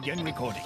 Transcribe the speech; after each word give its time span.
begin 0.00 0.24
recording. 0.24 0.64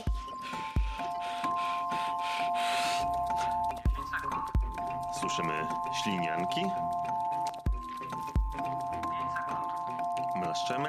Słyszymy 5.21 5.67
ślinianki. 6.03 6.61
Mlaszczemy. 10.37 10.89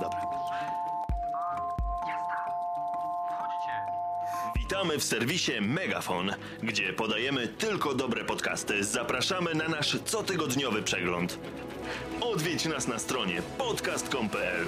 Dobra. 0.00 0.20
Witamy 4.56 4.98
w 4.98 5.04
serwisie 5.04 5.52
Megafon, 5.60 6.30
gdzie 6.62 6.92
podajemy 6.92 7.48
tylko 7.48 7.94
dobre 7.94 8.24
podcasty. 8.24 8.84
Zapraszamy 8.84 9.54
na 9.54 9.68
nasz 9.68 9.98
cotygodniowy 10.04 10.82
przegląd. 10.82 11.38
Odwiedź 12.20 12.64
nas 12.64 12.86
na 12.88 12.98
stronie 12.98 13.42
podcast.com.pl 13.58 14.66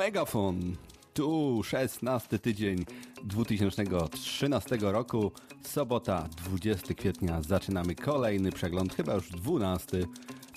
megafon. 0.00 0.76
Tu 1.14 1.62
16 1.62 2.38
tydzień 2.38 2.84
2013 3.24 4.78
roku. 4.80 5.32
Sobota 5.62 6.28
20 6.44 6.94
kwietnia. 6.94 7.42
Zaczynamy 7.42 7.94
kolejny 7.94 8.52
przegląd, 8.52 8.94
chyba 8.94 9.14
już 9.14 9.30
12 9.30 10.06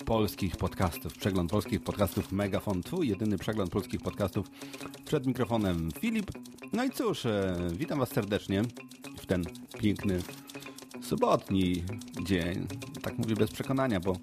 polskich 0.06 0.56
podcastów. 0.56 1.14
Przegląd 1.14 1.50
polskich 1.50 1.84
podcastów 1.84 2.32
Megafon. 2.32 2.82
Tu 2.82 3.02
jedyny 3.02 3.38
przegląd 3.38 3.70
polskich 3.70 4.00
podcastów. 4.00 4.46
Przed 5.04 5.26
mikrofonem 5.26 5.88
Filip. 6.00 6.30
No 6.72 6.84
i 6.84 6.90
cóż, 6.90 7.26
e, 7.26 7.56
witam 7.72 7.98
Was 7.98 8.08
serdecznie 8.08 8.62
w 9.18 9.26
ten 9.26 9.44
piękny 9.78 10.22
sobotni 11.02 11.84
dzień. 12.22 12.66
Tak 13.02 13.18
mówię 13.18 13.34
bez 13.34 13.50
przekonania, 13.50 14.00
bo 14.00 14.16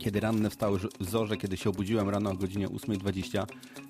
kiedy 0.00 0.20
ranne 0.20 0.50
wstały 0.50 0.80
zorze, 1.00 1.36
kiedy 1.36 1.56
się 1.56 1.70
obudziłem 1.70 2.08
rano 2.08 2.30
o 2.30 2.34
godzinie 2.34 2.68
8.20, 2.68 3.46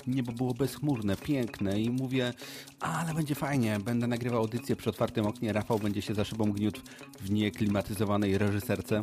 niebo 0.07 0.33
było 0.33 0.55
bezchmurne, 0.55 1.17
piękne 1.17 1.81
i 1.81 1.91
mówię, 1.91 2.33
ale 2.81 3.15
będzie 3.15 3.35
fajnie, 3.35 3.79
będę 3.85 4.07
nagrywał 4.07 4.41
audycję 4.41 4.77
przy 4.77 4.91
otwartym 4.91 5.27
oknie, 5.27 5.53
Rafał 5.53 5.79
będzie 5.79 6.03
się 6.03 6.15
za 6.15 6.25
szybą 6.25 6.53
gniótł 6.53 6.81
w 7.21 7.31
nieklimatyzowanej 7.31 8.39
reżyserce. 8.39 9.01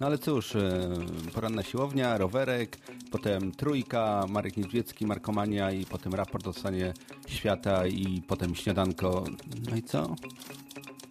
No 0.00 0.06
ale 0.06 0.18
cóż, 0.18 0.56
e, 0.56 0.90
poranna 1.34 1.62
siłownia, 1.62 2.18
rowerek, 2.18 2.78
potem 3.10 3.52
trójka, 3.52 4.26
Marek 4.28 4.56
Niedźwiecki, 4.56 5.06
Markomania 5.06 5.70
i 5.70 5.86
potem 5.86 6.14
raport 6.14 6.46
o 6.46 6.52
stanie 6.52 6.94
świata 7.28 7.86
i 7.86 8.22
potem 8.28 8.54
śniadanko. 8.54 9.24
No 9.70 9.76
i 9.76 9.82
co? 9.82 10.16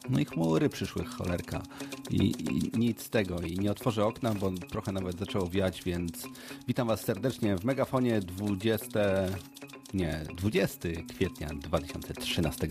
No 0.09 0.19
i 0.19 0.25
chmury 0.25 0.69
przyszły, 0.69 1.05
cholerka. 1.05 1.61
I, 2.09 2.17
I, 2.17 2.79
nic 2.79 3.03
z 3.03 3.09
tego. 3.09 3.41
I 3.41 3.59
nie 3.59 3.71
otworzę 3.71 4.05
okna, 4.05 4.33
bo 4.33 4.51
trochę 4.51 4.91
nawet 4.91 5.19
zaczęło 5.19 5.49
wiać, 5.49 5.83
więc 5.83 6.27
witam 6.67 6.87
Was 6.87 7.01
serdecznie 7.01 7.55
w 7.55 7.63
Megafonie 7.63 8.19
20... 8.19 8.99
Nie, 9.93 10.23
20 10.37 10.89
kwietnia 11.09 11.47
2013 11.47 12.67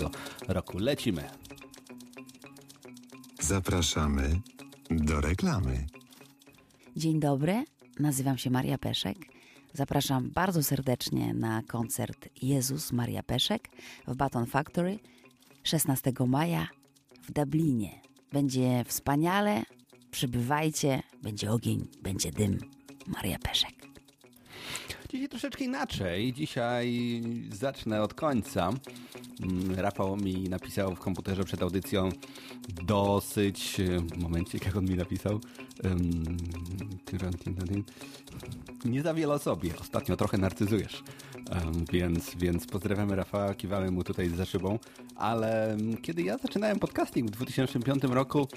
roku. 0.48 0.78
Lecimy. 0.78 1.24
Zapraszamy 3.40 4.40
do 4.90 5.20
reklamy. 5.20 5.86
Dzień 6.96 7.20
dobry, 7.20 7.64
nazywam 8.00 8.38
się 8.38 8.50
Maria 8.50 8.78
Peszek. 8.78 9.18
Zapraszam 9.72 10.30
bardzo 10.30 10.62
serdecznie 10.62 11.34
na 11.34 11.62
koncert 11.62 12.28
Jezus 12.42 12.92
Maria 12.92 13.22
Peszek 13.22 13.68
w 14.06 14.16
Baton 14.16 14.46
Factory 14.46 14.98
16 15.62 16.12
maja 16.26 16.68
w 17.22 17.32
Dublinie. 17.32 18.07
Będzie 18.32 18.84
wspaniale, 18.84 19.62
przybywajcie, 20.10 21.02
będzie 21.22 21.50
ogień, 21.50 21.88
będzie 22.02 22.32
dym. 22.32 22.58
Maria 23.06 23.38
Peszek. 23.38 23.74
Dzisiaj 25.10 25.28
troszeczkę 25.28 25.64
inaczej. 25.64 26.32
Dzisiaj 26.32 27.20
zacznę 27.52 28.02
od 28.02 28.14
końca. 28.14 28.70
Mm, 29.42 29.74
Rafał 29.80 30.16
mi 30.16 30.48
napisał 30.48 30.94
w 30.94 30.98
komputerze 30.98 31.44
przed 31.44 31.62
audycją 31.62 32.08
dosyć... 32.86 33.76
Momencik, 34.16 34.66
jak 34.66 34.76
on 34.76 34.84
mi 34.84 34.94
napisał? 34.96 35.40
Nie 38.84 39.02
za 39.02 39.14
wiele 39.14 39.34
o 39.34 39.38
sobie. 39.38 39.70
Ostatnio 39.80 40.16
trochę 40.16 40.38
narcyzujesz. 40.38 41.02
Więc, 41.92 42.34
więc 42.34 42.66
pozdrawiamy 42.66 43.16
Rafała, 43.16 43.54
kiwamy 43.54 43.90
mu 43.90 44.04
tutaj 44.04 44.28
za 44.28 44.44
szybą. 44.44 44.78
Ale 45.16 45.76
kiedy 46.02 46.22
ja 46.22 46.38
zaczynałem 46.38 46.78
podcasting 46.78 47.30
w 47.30 47.30
2005 47.30 48.02
roku, 48.04 48.48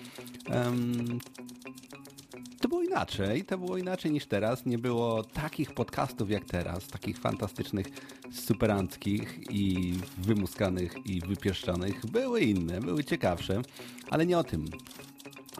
było 2.71 2.83
inaczej, 2.83 3.45
to 3.45 3.57
było 3.57 3.77
inaczej 3.77 4.11
niż 4.11 4.25
teraz. 4.25 4.65
Nie 4.65 4.77
było 4.77 5.23
takich 5.23 5.73
podcastów 5.73 6.29
jak 6.29 6.45
teraz, 6.45 6.87
takich 6.87 7.17
fantastycznych, 7.17 7.87
superanckich 8.31 9.39
i 9.49 9.93
wymuskanych 10.17 11.05
i 11.05 11.21
wypieszczonych. 11.21 12.05
Były 12.05 12.41
inne, 12.41 12.79
były 12.79 13.03
ciekawsze, 13.03 13.61
ale 14.09 14.25
nie 14.25 14.37
o 14.37 14.43
tym. 14.43 14.65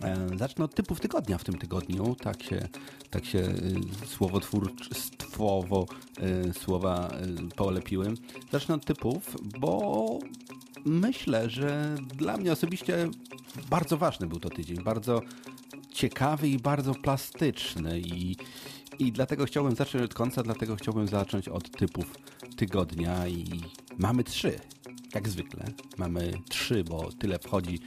E, 0.02 0.38
zacznę 0.38 0.66
od 0.66 0.76
typów 0.76 1.00
tygodnia 1.00 1.38
w 1.38 1.44
tym 1.44 1.58
tygodniu. 1.58 2.16
Tak 2.16 2.44
się, 2.44 2.68
tak 3.10 3.26
się 3.26 3.40
y, 3.40 4.08
słowotwórstwowo 4.08 5.86
y, 6.50 6.54
słowa 6.54 7.12
polepiły. 7.56 8.14
Zacznę 8.52 8.76
od 8.76 8.86
typów, 8.86 9.38
bo 9.60 10.20
myślę, 10.86 11.50
że 11.50 11.96
dla 12.16 12.38
mnie 12.38 12.52
osobiście 12.52 13.10
bardzo 13.70 13.98
ważny 13.98 14.28
był 14.28 14.40
to 14.40 14.50
tydzień. 14.50 14.84
Bardzo 14.84 15.22
ciekawy 15.94 16.50
i 16.50 16.60
bardzo 16.60 16.96
plastyczny 16.96 18.00
i, 18.00 18.38
i 19.00 19.12
dlatego 19.12 19.46
chciałbym 19.46 19.76
zacząć 19.76 20.04
od 20.04 20.14
końca, 20.14 20.44
dlatego 20.44 20.76
chciałbym 20.76 21.08
zacząć 21.08 21.48
od 21.48 21.72
typów 21.72 22.06
tygodnia 22.56 23.28
i 23.28 23.62
mamy 23.98 24.24
trzy, 24.24 24.60
jak 25.14 25.30
zwykle. 25.30 25.66
Mamy 25.98 26.32
trzy, 26.50 26.84
bo 26.84 27.12
tyle 27.12 27.40
wchodzi 27.40 27.80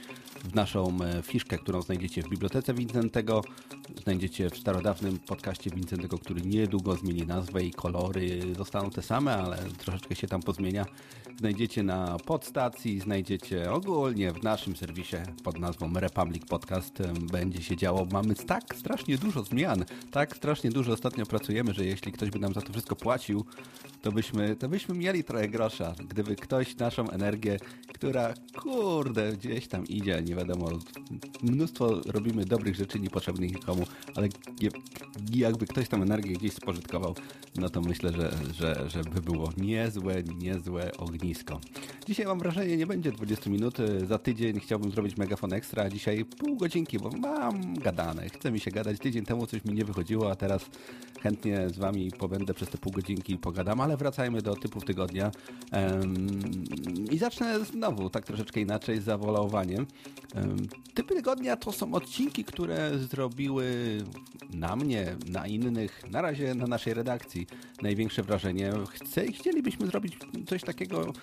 w 0.45 0.55
naszą 0.55 0.97
e, 1.01 1.21
fiszkę, 1.21 1.57
którą 1.57 1.81
znajdziecie 1.81 2.21
w 2.21 2.29
Bibliotece 2.29 2.73
Wincentego, 2.73 3.43
znajdziecie 4.03 4.49
w 4.49 4.57
starodawnym 4.57 5.19
podcaście 5.19 5.69
Wincentego, 5.69 6.17
który 6.17 6.41
niedługo 6.41 6.95
zmieni 6.95 7.25
nazwę 7.25 7.63
i 7.63 7.71
kolory 7.71 8.55
zostaną 8.57 8.89
te 8.89 9.01
same, 9.01 9.37
ale 9.37 9.57
troszeczkę 9.57 10.15
się 10.15 10.27
tam 10.27 10.41
pozmienia. 10.41 10.85
Znajdziecie 11.39 11.83
na 11.83 12.17
podstacji, 12.25 12.99
znajdziecie 12.99 13.71
ogólnie 13.71 14.31
w 14.31 14.43
naszym 14.43 14.75
serwisie 14.75 15.17
pod 15.43 15.59
nazwą 15.59 15.93
Republic 15.93 16.45
Podcast. 16.45 16.97
Będzie 17.31 17.61
się 17.61 17.75
działo. 17.75 18.07
Mamy 18.11 18.35
tak 18.35 18.75
strasznie 18.75 19.17
dużo 19.17 19.43
zmian, 19.43 19.85
tak 20.11 20.35
strasznie 20.35 20.69
dużo 20.69 20.93
ostatnio 20.93 21.25
pracujemy, 21.25 21.73
że 21.73 21.85
jeśli 21.85 22.11
ktoś 22.11 22.29
by 22.29 22.39
nam 22.39 22.53
za 22.53 22.61
to 22.61 22.71
wszystko 22.71 22.95
płacił, 22.95 23.45
to 24.01 24.11
byśmy, 24.11 24.55
to 24.55 24.69
byśmy 24.69 24.95
mieli 24.95 25.23
trochę 25.23 25.47
grosza. 25.47 25.95
Gdyby 26.09 26.35
ktoś 26.35 26.77
naszą 26.77 27.09
energię, 27.09 27.57
która 27.95 28.33
kurde 28.61 29.31
gdzieś 29.31 29.67
tam 29.67 29.87
idzie, 29.87 30.21
nie 30.21 30.35
wiadomo, 30.35 30.69
mnóstwo 31.43 32.01
robimy 32.05 32.45
dobrych 32.45 32.75
rzeczy 32.75 32.99
niepotrzebnych 32.99 33.53
nikomu, 33.53 33.83
ale 34.15 34.27
jakby 35.35 35.67
ktoś 35.67 35.87
tam 35.89 36.01
energię 36.01 36.33
gdzieś 36.33 36.53
spożytkował, 36.53 37.15
no 37.55 37.69
to 37.69 37.81
myślę, 37.81 38.11
że, 38.11 38.31
że, 38.53 38.89
że 38.89 39.01
by 39.01 39.21
było 39.21 39.49
niezłe, 39.57 40.23
niezłe 40.23 40.91
ognisko. 40.97 41.59
Dzisiaj 42.07 42.25
mam 42.25 42.39
wrażenie, 42.39 42.77
nie 42.77 42.87
będzie 42.87 43.11
20 43.11 43.49
minut. 43.49 43.77
Za 44.07 44.17
tydzień 44.17 44.59
chciałbym 44.59 44.91
zrobić 44.91 45.17
megafon 45.17 45.53
ekstra, 45.53 45.83
a 45.83 45.89
dzisiaj 45.89 46.25
pół 46.25 46.55
godzinki, 46.55 46.99
bo 46.99 47.09
mam 47.09 47.73
gadane. 47.73 48.29
Chce 48.29 48.51
mi 48.51 48.59
się 48.59 48.71
gadać. 48.71 48.99
Tydzień 48.99 49.25
temu 49.25 49.47
coś 49.47 49.65
mi 49.65 49.73
nie 49.73 49.85
wychodziło, 49.85 50.31
a 50.31 50.35
teraz 50.35 50.69
chętnie 51.25 51.69
z 51.69 51.77
wami 51.77 52.11
pobędę 52.11 52.53
przez 52.53 52.69
te 52.69 52.77
pół 52.77 52.91
godzinki 52.91 53.33
i 53.33 53.37
pogadam, 53.37 53.81
ale 53.81 53.97
wracajmy 53.97 54.41
do 54.41 54.55
typów 54.55 54.85
tygodnia. 54.85 55.31
I 57.11 57.17
zacznę 57.17 57.65
znowu 57.65 58.09
tak 58.09 58.25
troszeczkę 58.25 58.61
inaczej, 58.61 59.01
z 59.01 59.03
zawolowaniem. 59.03 59.85
Typy 60.93 61.15
tygodnia 61.15 61.57
to 61.57 61.71
są 61.71 61.93
odcinki, 61.93 62.43
które 62.43 62.97
zrobiły 62.97 63.65
na 64.53 64.75
mnie, 64.75 65.15
na 65.29 65.47
innych, 65.47 66.03
na 66.11 66.21
razie 66.21 66.55
na 66.55 66.67
naszej 66.67 66.93
redakcji 66.93 67.47
największe 67.81 68.23
wrażenie. 68.23 68.73
Chcę, 68.89 69.31
chcielibyśmy 69.31 69.87
zrobić 69.87 70.17
coś 70.47 70.61
takiego, 70.61 71.13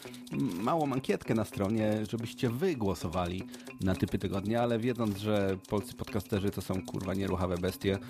małą 0.62 0.93
ankietkę 0.93 1.34
na 1.34 1.44
stronie, 1.44 1.93
żebyście 2.10 2.50
wy 2.50 2.76
głosowali 2.76 3.43
na 3.81 3.94
typy 3.94 4.19
tygodnia, 4.19 4.62
ale 4.62 4.78
wiedząc, 4.78 5.19
że 5.19 5.56
polscy 5.69 5.94
podcasterzy 5.94 6.50
to 6.50 6.62
są 6.62 6.82
kurwa 6.82 7.14
nieruchawe 7.14 7.58
bestie, 7.58 7.94
y, 7.94 8.00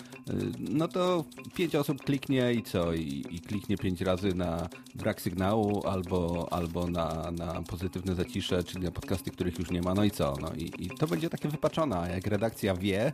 no 0.58 0.88
to 0.88 1.24
pięć 1.54 1.74
osób 1.74 1.81
kliknie 2.04 2.52
i 2.52 2.62
co? 2.62 2.94
I, 2.94 3.24
i 3.30 3.40
kliknie 3.40 3.76
pięć 3.76 4.00
razy 4.00 4.34
na 4.34 4.68
brak 4.94 5.20
sygnału 5.20 5.86
albo, 5.86 6.48
albo 6.50 6.86
na, 6.86 7.30
na 7.30 7.62
pozytywne 7.62 8.14
zacisze, 8.14 8.64
czyli 8.64 8.84
na 8.84 8.90
podcasty, 8.90 9.30
których 9.30 9.58
już 9.58 9.70
nie 9.70 9.82
ma, 9.82 9.94
no 9.94 10.04
i 10.04 10.10
co? 10.10 10.34
No 10.40 10.52
i, 10.56 10.72
i 10.78 10.90
to 10.98 11.06
będzie 11.06 11.30
takie 11.30 11.48
wypaczone, 11.48 12.10
jak 12.14 12.26
redakcja 12.26 12.74
wie, 12.74 13.12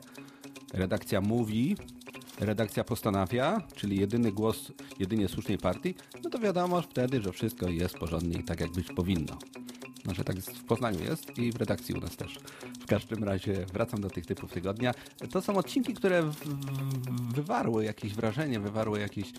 redakcja 0.75 1.21
mówi, 1.21 1.77
redakcja 2.41 2.85
postanawia, 2.85 3.63
czyli 3.75 4.01
jedyny 4.01 4.33
głos 4.33 4.73
jedynie 4.99 5.29
słusznej 5.29 5.59
partii, 5.59 5.95
no 6.25 6.31
to 6.31 6.39
wiadomo 6.39 6.83
wtedy, 6.83 7.23
że 7.23 7.33
wszystko 7.33 7.69
jest 7.69 7.95
porządnie 7.95 8.39
i 8.39 8.45
tak 8.45 8.61
jak 8.61 8.73
być 8.73 8.89
powinno. 8.89 9.39
Znaczy 10.09 10.25
tak 10.25 10.37
w 10.37 10.65
Poznaniu 10.65 11.05
jest 11.05 11.39
i 11.39 11.53
w 11.53 11.57
redakcji 11.57 11.95
u 11.95 12.01
nas 12.01 12.17
też. 12.17 12.39
W 12.81 12.87
każdym 12.87 13.25
razie 13.25 13.67
wracam 13.73 14.01
do 14.01 14.11
tych 14.11 14.27
typów 14.27 14.53
tygodnia. 14.53 14.95
To 15.31 15.43
są 15.43 15.57
odcinki, 15.57 15.95
które 15.95 16.31
wywarły 17.35 17.85
jakieś 17.85 18.15
wrażenie, 18.15 18.61
wywarły 18.61 19.01
jakieś 19.01 19.33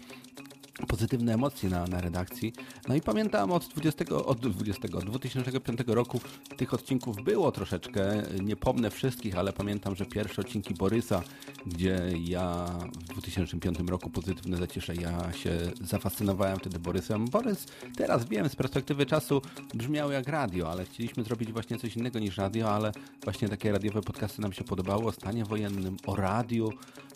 pozytywne 0.87 1.33
emocje 1.33 1.69
na, 1.69 1.85
na 1.87 2.01
redakcji. 2.01 2.53
No 2.87 2.95
i 2.95 3.01
pamiętam 3.01 3.51
od 3.51 3.67
20, 3.67 4.05
od 4.25 4.47
20, 4.47 4.87
2005 4.87 5.79
roku 5.87 6.21
tych 6.57 6.73
odcinków 6.73 7.23
było 7.23 7.51
troszeczkę. 7.51 8.23
Nie 8.41 8.55
pomnę 8.55 8.91
wszystkich, 8.91 9.37
ale 9.37 9.53
pamiętam, 9.53 9.95
że 9.95 10.05
pierwsze 10.05 10.41
odcinki 10.41 10.73
Borysa, 10.73 11.23
gdzie 11.65 11.99
ja 12.23 12.65
w 13.09 13.11
2005 13.13 13.79
roku 13.79 14.09
pozytywne 14.09 14.57
zacieszę, 14.57 14.95
ja 14.95 15.33
się 15.33 15.51
zafascynowałem 15.81 16.59
wtedy 16.59 16.79
Borysem. 16.79 17.25
Borys, 17.25 17.65
teraz 17.97 18.25
wiem, 18.25 18.49
z 18.49 18.55
perspektywy 18.55 19.05
czasu 19.05 19.41
brzmiał 19.73 20.11
jak 20.11 20.27
radio, 20.27 20.71
ale 20.71 20.85
chcieliśmy 20.85 21.23
zrobić 21.23 21.51
właśnie 21.51 21.77
coś 21.77 21.97
innego 21.97 22.19
niż 22.19 22.37
radio, 22.37 22.71
ale 22.71 22.91
właśnie 23.23 23.49
takie 23.49 23.71
radiowe 23.71 24.01
podcasty 24.01 24.41
nam 24.41 24.53
się 24.53 24.63
podobały 24.63 25.05
o 25.05 25.11
stanie 25.11 25.45
wojennym, 25.45 25.97
o 26.05 26.15
radiu. 26.15 26.69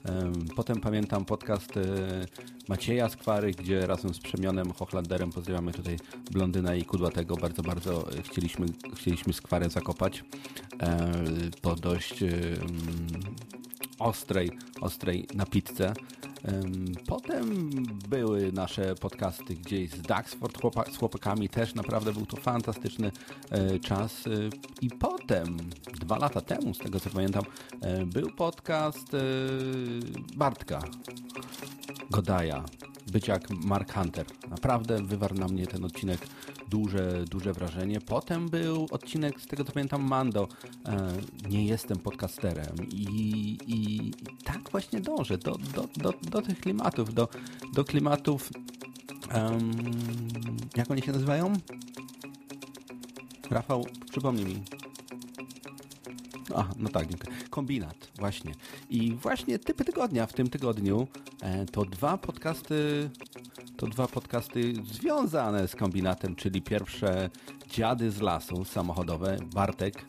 Em, 0.06 0.34
Potem 0.56 0.82
pamiętam 0.82 1.26
podcast 1.26 1.78
e, 1.78 1.82
Macieja 2.68 3.10
Skwary, 3.10 3.53
gdzie 3.56 3.88
razem 3.88 4.14
z 4.14 4.20
Przemionem 4.20 4.72
Hochlanderem 4.72 5.32
pozdrawiamy 5.32 5.72
tutaj 5.72 5.98
Blondyna 6.32 6.76
i 6.76 6.86
Kudłatego. 6.86 7.36
Bardzo, 7.36 7.62
bardzo 7.62 8.08
chcieliśmy, 8.24 8.66
chcieliśmy 8.96 9.34
Skwarę 9.34 9.70
zakopać 9.70 10.24
e, 10.80 11.12
po 11.62 11.76
dość 11.76 12.24
ostrej, 14.00 14.52
ostrej 14.82 15.28
napizzę. 15.34 15.94
Em, 16.44 16.86
Potem 17.08 17.70
były 18.10 18.52
nasze 18.52 18.96
podcasty 18.96 19.56
gdzieś 19.56 19.90
z 19.90 20.02
chłopa- 20.54 20.92
z 20.94 20.98
chłopakami, 20.98 21.50
też 21.50 21.76
naprawdę 21.76 22.14
był 22.14 22.26
to 22.26 22.38
fantastyczny 22.38 23.12
e, 23.50 23.80
czas. 23.80 24.28
E, 24.28 24.30
I 24.82 24.90
potem, 24.90 25.58
dwa 26.02 26.18
lata 26.18 26.42
temu, 26.42 26.74
z 26.74 26.78
tego 26.78 27.00
co 27.00 27.10
pamiętam, 27.10 27.44
e, 27.82 28.06
był 28.06 28.30
podcast 28.32 29.08
Bartka 30.36 30.80
Godaja, 32.10 32.66
być 33.12 33.28
jak 33.28 33.50
Mark 33.50 33.94
Hunter. 33.94 34.26
Naprawdę 34.50 35.04
wywarł 35.04 35.36
na 35.36 35.48
mnie 35.48 35.68
ten 35.68 35.86
odcinek 35.86 36.20
duże, 36.70 37.26
duże 37.32 37.54
wrażenie. 37.54 38.02
Potem 38.02 38.50
był 38.50 38.88
odcinek, 38.92 39.42
z 39.42 39.48
tego 39.48 39.64
co 39.64 39.72
pamiętam, 39.72 40.04
Mando. 40.04 40.48
E, 40.86 41.14
nie 41.50 41.66
jestem 41.66 42.00
podcasterem 42.00 42.76
i, 42.92 43.58
i, 43.68 44.12
tak 44.44 44.70
właśnie 44.72 45.02
dążę 45.02 45.38
do, 45.38 45.56
do, 45.74 45.88
do, 45.98 46.14
do 46.22 46.42
tych 46.42 46.60
klimatów, 46.60 47.14
do, 47.14 47.28
do 47.74 47.84
klimatów 47.86 48.50
em, 49.30 49.72
jak 50.76 50.92
oni 50.92 51.02
się 51.02 51.12
nazywają? 51.12 51.54
Rafał, 53.50 53.86
przypomnij 54.12 54.46
mi. 54.46 54.64
Aha, 56.56 56.74
no 56.78 56.90
tak, 56.90 57.08
dziękuję. 57.08 57.38
Kombinat, 57.50 58.12
właśnie. 58.20 58.54
I 58.90 59.14
właśnie 59.14 59.60
typy 59.60 59.86
tygodnia 59.86 60.26
w 60.26 60.34
tym 60.34 60.50
tygodniu 60.50 61.08
e, 61.42 61.66
to 61.66 61.86
dwa 61.86 62.18
podcasty, 62.18 63.10
to 63.84 63.90
dwa 63.90 64.08
podcasty 64.08 64.74
związane 64.92 65.68
z 65.68 65.76
kombinatem, 65.76 66.36
czyli 66.36 66.62
pierwsze 66.62 67.30
Dziady 67.70 68.12
z 68.12 68.22
lasu 68.22 68.66
samochodowe, 68.66 69.38
Bartek 69.54 70.06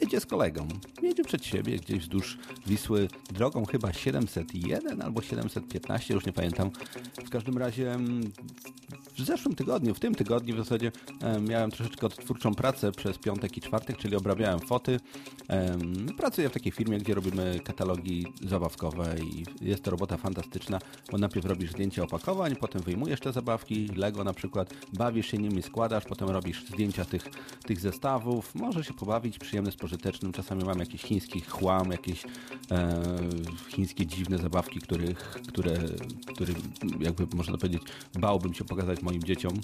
jedzie 0.00 0.20
z 0.20 0.26
kolegą. 0.26 0.68
Jedzie 1.02 1.24
przed 1.24 1.44
siebie 1.44 1.78
gdzieś 1.78 1.98
wzdłuż 1.98 2.38
Wisły 2.66 3.08
drogą 3.30 3.64
chyba 3.64 3.92
701 3.92 5.02
albo 5.02 5.22
715, 5.22 6.14
już 6.14 6.26
nie 6.26 6.32
pamiętam. 6.32 6.70
W 7.26 7.30
każdym 7.30 7.58
razie 7.58 7.92
mm, 7.92 8.32
w 9.18 9.20
zeszłym 9.20 9.54
tygodniu, 9.54 9.94
w 9.94 10.00
tym 10.00 10.14
tygodniu 10.14 10.54
w 10.54 10.58
zasadzie 10.58 10.92
miałem 11.48 11.70
troszeczkę 11.70 12.06
odtwórczą 12.06 12.54
pracę 12.54 12.92
przez 12.92 13.18
piątek 13.18 13.56
i 13.56 13.60
czwartek, 13.60 13.96
czyli 13.96 14.16
obrabiałem 14.16 14.60
foty. 14.60 15.00
Pracuję 16.16 16.48
w 16.48 16.52
takiej 16.52 16.72
firmie, 16.72 16.98
gdzie 16.98 17.14
robimy 17.14 17.60
katalogi 17.64 18.26
zabawkowe 18.48 19.16
i 19.20 19.44
jest 19.60 19.82
to 19.82 19.90
robota 19.90 20.16
fantastyczna, 20.16 20.78
bo 21.12 21.18
najpierw 21.18 21.46
robisz 21.46 21.70
zdjęcia 21.70 22.02
opakowań, 22.02 22.56
potem 22.56 22.82
wyjmujesz 22.82 23.20
te 23.20 23.32
zabawki, 23.32 23.88
Lego 23.96 24.24
na 24.24 24.32
przykład, 24.32 24.74
bawisz 24.92 25.30
się 25.30 25.38
nimi, 25.38 25.62
składasz, 25.62 26.04
potem 26.04 26.28
robisz 26.28 26.66
zdjęcia 26.66 27.04
tych, 27.04 27.24
tych 27.66 27.80
zestawów, 27.80 28.54
możesz 28.54 28.86
się 28.86 28.94
pobawić, 28.94 29.38
przyjemne 29.38 29.72
z 29.72 29.76
pożytecznym, 29.76 30.32
czasami 30.32 30.64
mam 30.64 30.78
jakiś 30.78 31.02
chiński 31.02 31.40
chłam, 31.40 31.90
jakieś 31.90 32.24
e, 32.70 33.02
chińskie 33.68 34.06
dziwne 34.06 34.38
zabawki, 34.38 34.80
których, 34.80 35.18
które, 35.48 35.78
który 36.34 36.54
jakby 37.00 37.36
można 37.36 37.58
powiedzieć 37.58 37.82
bałbym 38.14 38.54
się 38.54 38.64
pokazać 38.64 39.02
moim 39.04 39.22
dzieciom, 39.22 39.60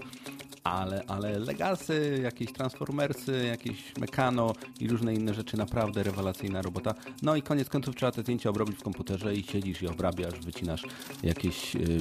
ale, 0.65 1.05
ale 1.07 1.39
Legasy, 1.39 2.21
jakieś 2.23 2.53
Transformersy, 2.53 3.45
jakieś 3.47 3.97
Mekano 4.01 4.53
i 4.81 4.89
różne 4.89 5.15
inne 5.15 5.35
rzeczy, 5.35 5.57
naprawdę 5.57 6.03
rewelacyjna 6.03 6.63
robota. 6.63 6.95
No 7.23 7.37
i 7.37 7.43
koniec 7.43 7.69
końców 7.69 7.97
trzeba 7.97 8.13
te 8.13 8.23
zdjęcia 8.23 8.51
obrobić 8.51 8.77
w 8.77 8.83
komputerze 8.83 9.35
i 9.35 9.43
siedzisz 9.43 9.83
i 9.83 9.89
obrabiasz, 9.89 10.41
wycinasz 10.41 10.83
jakieś 11.23 11.77
y, 11.77 12.01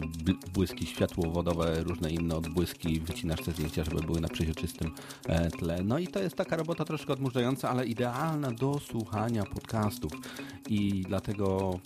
błyski 0.54 0.86
światłowodowe, 0.86 1.84
różne 1.84 2.12
inne 2.12 2.36
odbłyski, 2.36 3.00
wycinasz 3.00 3.42
te 3.42 3.52
zdjęcia, 3.52 3.84
żeby 3.84 4.02
były 4.02 4.22
na 4.22 4.28
przeźroczystym 4.28 4.96
e, 5.28 5.52
tle. 5.52 5.84
No 5.84 6.00
i 6.00 6.08
to 6.08 6.20
jest 6.20 6.36
taka 6.36 6.58
robota 6.58 6.86
troszkę 6.86 7.14
odmurzająca, 7.14 7.70
ale 7.70 7.86
idealna 7.86 8.52
do 8.52 8.80
słuchania 8.80 9.44
podcastów 9.44 10.12
i 10.70 11.04
dlatego 11.08 11.80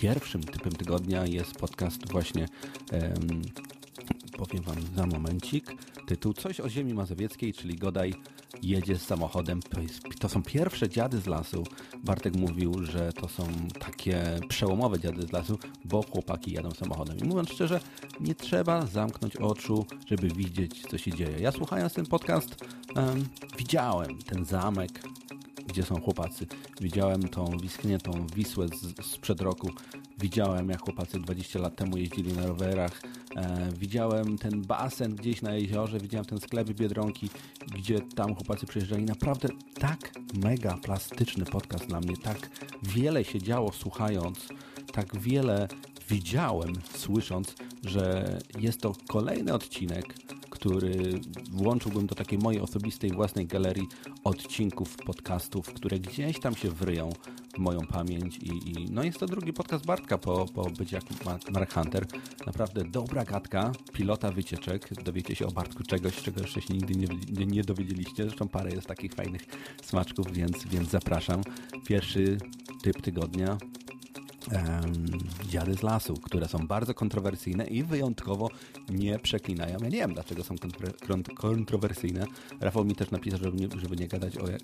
pierwszym 0.00 0.42
typem 0.42 0.72
tygodnia 0.72 1.26
jest 1.26 1.54
podcast 1.54 2.12
właśnie 2.12 2.48
em, 2.92 3.42
powiem 4.40 4.64
wam 4.64 4.76
za 4.96 5.06
momencik. 5.06 5.72
Tytuł 6.06 6.32
Coś 6.32 6.60
o 6.60 6.68
ziemi 6.68 6.94
mazowieckiej, 6.94 7.52
czyli 7.52 7.76
Godaj 7.76 8.14
jedzie 8.62 8.98
z 8.98 9.02
samochodem. 9.02 9.62
To, 9.62 9.80
jest, 9.80 10.02
to 10.18 10.28
są 10.28 10.42
pierwsze 10.42 10.88
dziady 10.88 11.18
z 11.18 11.26
lasu. 11.26 11.64
Bartek 12.04 12.36
mówił, 12.36 12.84
że 12.84 13.12
to 13.12 13.28
są 13.28 13.48
takie 13.78 14.40
przełomowe 14.48 15.00
dziady 15.00 15.22
z 15.26 15.32
lasu, 15.32 15.58
bo 15.84 16.02
chłopaki 16.02 16.52
jadą 16.52 16.70
samochodem. 16.70 17.18
I 17.18 17.24
mówiąc 17.24 17.50
szczerze, 17.50 17.80
nie 18.20 18.34
trzeba 18.34 18.86
zamknąć 18.86 19.36
oczu, 19.36 19.86
żeby 20.06 20.28
widzieć, 20.28 20.82
co 20.90 20.98
się 20.98 21.12
dzieje. 21.12 21.38
Ja 21.40 21.52
słuchając 21.52 21.94
ten 21.94 22.06
podcast, 22.06 22.64
em, 22.96 23.24
widziałem 23.58 24.18
ten 24.18 24.44
zamek, 24.44 25.02
gdzie 25.70 25.82
są 25.82 26.00
chłopacy. 26.00 26.46
Widziałem 26.80 27.28
tą 27.28 27.56
wiskniętą 27.62 28.26
Wisłę 28.34 28.68
z, 28.68 29.06
sprzed 29.06 29.40
roku. 29.40 29.70
Widziałem, 30.18 30.68
jak 30.68 30.82
chłopacy 30.82 31.20
20 31.20 31.58
lat 31.58 31.76
temu 31.76 31.96
jeździli 31.96 32.32
na 32.32 32.46
rowerach. 32.46 33.02
E, 33.36 33.68
widziałem 33.78 34.38
ten 34.38 34.62
basen 34.62 35.14
gdzieś 35.14 35.42
na 35.42 35.54
jeziorze. 35.54 36.00
Widziałem 36.00 36.24
ten 36.24 36.40
sklep 36.40 36.68
Biedronki, 36.70 37.30
gdzie 37.74 38.00
tam 38.00 38.34
chłopacy 38.34 38.66
przyjeżdżali. 38.66 39.04
Naprawdę 39.04 39.48
tak 39.74 40.12
mega 40.34 40.76
plastyczny 40.76 41.44
podcast 41.44 41.86
dla 41.86 42.00
mnie. 42.00 42.16
Tak 42.16 42.50
wiele 42.82 43.24
się 43.24 43.38
działo 43.38 43.72
słuchając. 43.72 44.48
Tak 44.92 45.20
wiele 45.20 45.68
widziałem 46.08 46.72
słysząc, 46.94 47.54
że 47.84 48.38
jest 48.58 48.80
to 48.80 48.92
kolejny 49.08 49.54
odcinek, 49.54 50.14
który 50.60 51.20
włączyłbym 51.50 52.06
do 52.06 52.14
takiej 52.14 52.38
mojej 52.38 52.60
osobistej 52.60 53.10
własnej 53.10 53.46
galerii 53.46 53.88
odcinków 54.24 54.96
podcastów, 54.96 55.72
które 55.72 55.98
gdzieś 55.98 56.40
tam 56.40 56.54
się 56.54 56.70
wryją 56.70 57.10
w 57.54 57.58
moją 57.58 57.80
pamięć 57.80 58.36
i, 58.38 58.70
i 58.70 58.90
no 58.90 59.02
jest 59.02 59.18
to 59.18 59.26
drugi 59.26 59.52
podcast 59.52 59.86
Bartka 59.86 60.18
po, 60.18 60.46
po 60.46 60.70
być 60.70 60.92
jak 60.92 61.02
Mark, 61.52 61.74
Hunter. 61.74 62.06
Naprawdę 62.46 62.84
dobra 62.84 63.24
gadka, 63.24 63.72
pilota 63.92 64.32
wycieczek. 64.32 65.02
Dowiecie 65.04 65.34
się 65.34 65.46
o 65.46 65.50
Bartku 65.50 65.82
czegoś, 65.82 66.16
czego 66.16 66.40
jeszcze 66.40 66.62
się 66.62 66.74
nigdy 66.74 66.94
nie, 66.94 67.46
nie, 67.46 67.62
dowiedzieliście. 67.62 68.24
Zresztą 68.24 68.48
parę 68.48 68.70
jest 68.70 68.86
takich 68.86 69.14
fajnych 69.14 69.46
smaczków, 69.82 70.32
więc, 70.32 70.64
więc 70.64 70.90
zapraszam. 70.90 71.42
Pierwszy 71.86 72.38
typ 72.82 73.02
tygodnia 73.02 73.58
dziady 75.48 75.74
z 75.74 75.82
lasu, 75.82 76.14
które 76.14 76.48
są 76.48 76.66
bardzo 76.66 76.94
kontrowersyjne 76.94 77.66
i 77.66 77.82
wyjątkowo 77.82 78.48
nie 78.88 79.18
przeklinają. 79.18 79.78
Ja 79.82 79.88
nie 79.88 79.98
wiem, 79.98 80.14
dlaczego 80.14 80.44
są 80.44 80.54
kontro- 80.54 80.94
kont- 81.08 81.34
kontrowersyjne. 81.34 82.24
Rafał 82.60 82.84
mi 82.84 82.94
też 82.94 83.10
napisał, 83.10 83.38
żeby 83.42 83.56
nie, 83.56 83.68
żeby 83.80 83.96
nie 83.96 84.08
gadać 84.08 84.38
o... 84.38 84.48
Jak, 84.48 84.62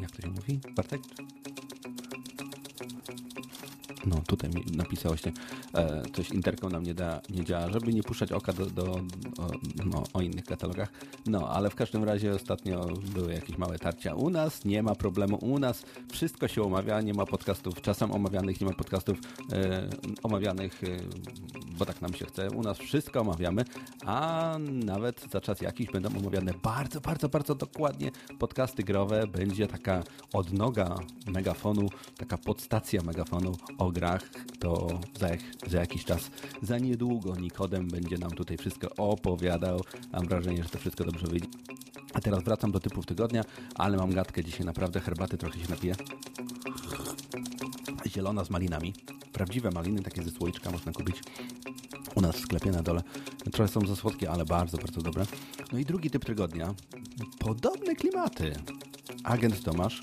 jak 0.00 0.10
to 0.10 0.22
się 0.22 0.28
mówi? 0.28 0.60
Bartek? 0.76 1.00
No, 4.06 4.16
tutaj 4.26 4.50
mi 4.50 4.76
napisał 4.76 5.12
właśnie, 5.12 5.32
e, 5.74 6.02
coś 6.12 6.30
interką 6.30 6.68
nam 6.68 6.82
nie, 6.82 6.94
da, 6.94 7.20
nie 7.30 7.44
działa, 7.44 7.70
żeby 7.70 7.92
nie 7.92 8.02
puszczać 8.02 8.32
oka 8.32 8.52
do, 8.52 8.66
do, 8.66 8.92
o, 9.38 9.50
no, 9.84 10.02
o 10.12 10.20
innych 10.20 10.44
katalogach. 10.44 10.92
No, 11.26 11.48
ale 11.48 11.70
w 11.70 11.74
każdym 11.74 12.04
razie 12.04 12.34
ostatnio 12.34 12.86
były 13.14 13.32
jakieś 13.32 13.58
małe 13.58 13.78
tarcia. 13.78 14.14
U 14.14 14.30
nas 14.30 14.64
nie 14.64 14.82
ma 14.82 14.94
problemu, 14.94 15.36
u 15.36 15.58
nas 15.58 15.82
wszystko 16.12 16.48
się 16.48 16.62
omawia, 16.62 17.00
nie 17.00 17.14
ma 17.14 17.26
podcastów 17.26 17.80
czasem 17.80 18.12
omawianych, 18.12 18.60
nie 18.60 18.66
ma 18.66 18.72
podcastów 18.72 19.18
e, 19.52 19.88
omawianych, 20.22 20.84
e, 20.84 20.86
bo 21.78 21.84
tak 21.84 22.02
nam 22.02 22.14
się 22.14 22.26
chce. 22.26 22.50
U 22.50 22.62
nas 22.62 22.78
wszystko 22.78 23.20
omawiamy, 23.20 23.64
a 24.06 24.56
nawet 24.84 25.26
za 25.32 25.40
czas 25.40 25.60
jakiś 25.60 25.86
będą 25.86 26.08
omawiane 26.08 26.52
bardzo, 26.62 27.00
bardzo, 27.00 27.28
bardzo 27.28 27.54
dokładnie 27.54 28.10
podcasty 28.38 28.82
growe. 28.82 29.26
Będzie 29.26 29.66
taka 29.66 30.02
odnoga 30.32 30.96
megafonu, 31.26 31.88
taka 32.16 32.38
podstacja 32.38 33.02
megafonu 33.02 33.52
o 33.78 33.91
grach. 33.92 34.30
To 34.58 35.00
za, 35.20 35.28
za 35.66 35.80
jakiś 35.80 36.04
czas, 36.04 36.30
za 36.62 36.78
niedługo 36.78 37.36
Nikodem 37.36 37.88
będzie 37.88 38.18
nam 38.18 38.30
tutaj 38.30 38.56
wszystko 38.56 38.88
opowiadał. 38.96 39.80
Mam 40.12 40.28
wrażenie, 40.28 40.62
że 40.62 40.68
to 40.68 40.78
wszystko 40.78 41.04
dobrze 41.04 41.26
wyjdzie. 41.26 41.48
A 42.14 42.20
teraz 42.20 42.44
wracam 42.44 42.72
do 42.72 42.80
typów 42.80 43.06
tygodnia, 43.06 43.44
ale 43.74 43.96
mam 43.96 44.14
gadkę 44.14 44.44
dzisiaj 44.44 44.66
naprawdę, 44.66 45.00
herbaty 45.00 45.38
trochę 45.38 45.58
się 45.58 45.70
napiję. 45.70 45.94
Zielona 48.06 48.44
z 48.44 48.50
malinami. 48.50 48.94
Prawdziwe 49.32 49.70
maliny, 49.70 50.02
takie 50.02 50.22
ze 50.22 50.30
słoiczka 50.30 50.70
można 50.70 50.92
kupić 50.92 51.16
u 52.14 52.20
nas 52.20 52.36
w 52.36 52.40
sklepie 52.40 52.70
na 52.70 52.82
dole. 52.82 53.02
Trochę 53.52 53.72
są 53.72 53.86
za 53.86 53.96
słodkie, 53.96 54.30
ale 54.30 54.44
bardzo, 54.44 54.78
bardzo 54.78 55.02
dobre. 55.02 55.26
No 55.72 55.78
i 55.78 55.84
drugi 55.84 56.10
typ 56.10 56.24
tygodnia. 56.24 56.74
Podobne 57.38 57.94
klimaty. 57.94 58.52
Agent 59.24 59.64
Tomasz 59.64 60.02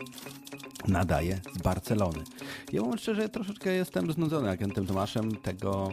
nadaje 0.88 1.41
z 1.55 1.62
Barcelony. 1.62 2.24
Ja 2.71 2.81
mówiąc 2.81 3.01
szczerze, 3.01 3.29
troszeczkę 3.29 3.73
jestem 3.73 4.11
znudzony 4.11 4.49
agentem 4.49 4.85
Tomaszem, 4.85 5.31
tego, 5.31 5.89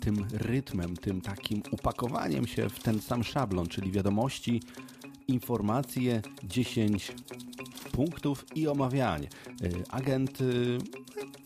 tym 0.00 0.26
rytmem, 0.32 0.96
tym 0.96 1.20
takim 1.20 1.62
upakowaniem 1.70 2.46
się 2.46 2.68
w 2.68 2.82
ten 2.82 3.00
sam 3.00 3.24
szablon, 3.24 3.66
czyli 3.66 3.92
wiadomości, 3.92 4.62
informacje, 5.28 6.22
10 6.44 7.12
punktów 7.92 8.46
i 8.54 8.68
omawianie. 8.68 9.28
Y, 9.62 9.84
Agent, 9.90 10.40
y, 10.40 10.78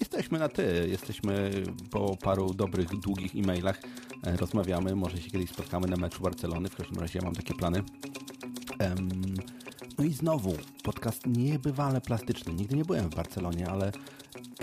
jesteśmy 0.00 0.38
na 0.38 0.48
ty, 0.48 0.88
jesteśmy 0.90 1.50
po 1.90 2.16
paru 2.16 2.54
dobrych, 2.54 2.88
długich 2.88 3.36
e-mailach, 3.36 3.80
e, 4.22 4.36
rozmawiamy, 4.36 4.96
może 4.96 5.22
się 5.22 5.30
kiedyś 5.30 5.50
spotkamy 5.50 5.86
na 5.86 5.96
meczu 5.96 6.22
Barcelony, 6.22 6.68
w 6.68 6.76
każdym 6.76 6.98
razie 6.98 7.18
ja 7.18 7.24
mam 7.24 7.34
takie 7.34 7.54
plany. 7.54 7.82
No 9.98 10.04
i 10.04 10.12
znowu, 10.12 10.56
podcast 10.82 11.26
niebywale 11.26 12.00
plastyczny. 12.00 12.54
Nigdy 12.54 12.76
nie 12.76 12.84
byłem 12.84 13.10
w 13.10 13.14
Barcelonie, 13.14 13.68
ale 13.68 13.92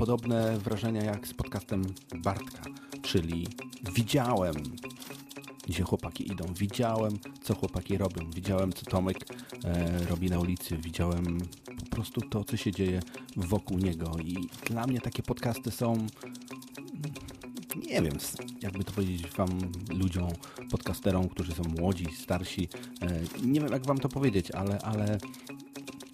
podobne 0.04 0.58
wrażenia 0.58 1.04
jak 1.04 1.28
z 1.28 1.34
podcastem 1.34 1.82
Bartka, 2.16 2.62
czyli 3.02 3.48
widziałem, 3.96 4.56
gdzie 5.68 5.84
chłopaki 5.84 6.32
idą, 6.32 6.46
widziałem, 6.54 7.20
co 7.44 7.56
chłopaki 7.56 7.98
robią, 7.98 8.30
widziałem, 8.36 8.74
co 8.74 8.86
Tomek 8.86 9.18
e, 9.64 10.06
robi 10.06 10.30
na 10.30 10.40
ulicy, 10.40 10.78
widziałem 10.78 11.38
po 11.80 11.86
prostu 11.86 12.22
to, 12.22 12.44
co 12.44 12.58
się 12.58 12.72
dzieje 12.72 13.00
wokół 13.38 13.78
niego 13.78 14.12
i 14.26 14.50
dla 14.66 14.88
mnie 14.88 15.02
takie 15.02 15.24
podcasty 15.24 15.72
są 15.72 16.08
nie 17.88 18.02
wiem, 18.02 18.18
jakby 18.62 18.84
to 18.84 18.92
powiedzieć 18.92 19.28
wam 19.28 19.50
ludziom, 19.90 20.30
podcasterom, 20.72 21.30
którzy 21.30 21.52
są 21.52 21.64
młodzi, 21.80 22.08
starsi. 22.24 22.68
e, 23.02 23.46
Nie 23.46 23.60
wiem, 23.62 23.72
jak 23.72 23.86
wam 23.88 23.98
to 23.98 24.10
powiedzieć, 24.10 24.52
ale, 24.52 24.80
ale 24.80 25.18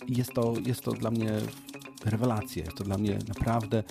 jest, 0.08 0.34
to, 0.34 0.53
jest 0.65 0.81
to 0.81 0.91
dla 0.91 1.12
mnie 1.12 1.31
rewelacja. 2.06 2.63
Jest 2.63 2.77
to 2.77 2.84
dla 2.84 2.98
mnie 2.98 3.20
naprawdę 3.27 3.84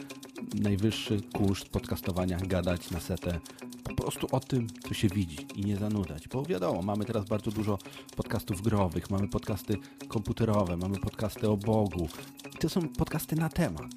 najwyższy 0.54 1.22
kunszt 1.22 1.68
podcastowania, 1.68 2.38
gadać 2.38 2.90
na 2.90 3.00
setę 3.00 3.40
po 3.88 4.02
prostu 4.02 4.26
o 4.30 4.40
tym, 4.40 4.66
co 4.88 4.94
się 4.94 5.08
widzi 5.08 5.46
i 5.54 5.64
nie 5.64 5.76
zanudzać. 5.76 6.28
Bo 6.28 6.42
wiadomo, 6.42 6.82
mamy 6.82 7.04
teraz 7.04 7.24
bardzo 7.24 7.50
dużo 7.50 7.78
podcastów 8.16 8.62
growych, 8.62 9.10
mamy 9.10 9.28
podcasty 9.28 9.76
komputerowe, 10.08 10.76
mamy 10.76 10.98
podcasty 10.98 11.48
o 11.48 11.56
Bogu. 11.56 12.08
I 12.54 12.58
to 12.58 12.68
są 12.68 12.88
podcasty 12.88 13.36
na 13.36 13.48
temat. 13.48 13.92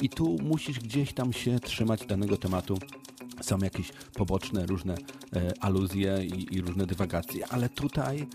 I 0.00 0.08
tu 0.08 0.36
musisz 0.42 0.80
gdzieś 0.80 1.12
tam 1.12 1.32
się 1.32 1.60
trzymać 1.60 2.06
danego 2.06 2.36
tematu. 2.36 2.78
Są 3.40 3.58
jakieś 3.58 3.92
poboczne 4.14 4.66
różne 4.66 4.94
e, 5.36 5.52
aluzje 5.60 6.24
i, 6.24 6.54
i 6.54 6.60
różne 6.60 6.86
dywagacje, 6.86 7.46
ale 7.48 7.68
tutaj 7.68 8.26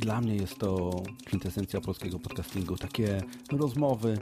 dla 0.00 0.20
mnie 0.20 0.36
jest 0.36 0.58
to 0.58 1.02
kwintesencja 1.26 1.80
polskiego 1.80 2.18
podcastingu. 2.18 2.76
Takie 2.76 3.22
rozmowy 3.52 4.18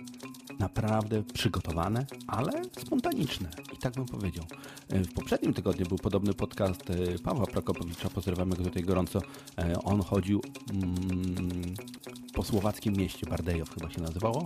naprawdę 0.58 1.22
przygotowane, 1.22 2.06
ale 2.26 2.52
spontaniczne. 2.78 3.50
I 3.74 3.76
tak 3.76 3.94
bym 3.94 4.06
powiedział. 4.06 4.44
E, 4.88 5.00
W 5.04 5.12
poprzednim 5.12 5.54
tygodniu 5.54 5.86
był 5.86 5.98
podobny 5.98 6.34
podcast 6.34 6.90
e, 6.90 7.18
Pawła 7.18 7.46
Prokopowicza. 7.46 8.10
Pozdrawiamy 8.10 8.56
go 8.56 8.64
tutaj 8.64 8.82
gorąco. 8.82 9.20
E, 9.58 9.74
On 9.84 10.02
chodził 10.02 10.42
mm, 10.72 11.74
po 12.34 12.42
słowackim 12.42 12.94
mieście, 12.94 13.26
Bardejow 13.26 13.74
chyba 13.74 13.90
się 13.90 14.00
nazywało. 14.00 14.44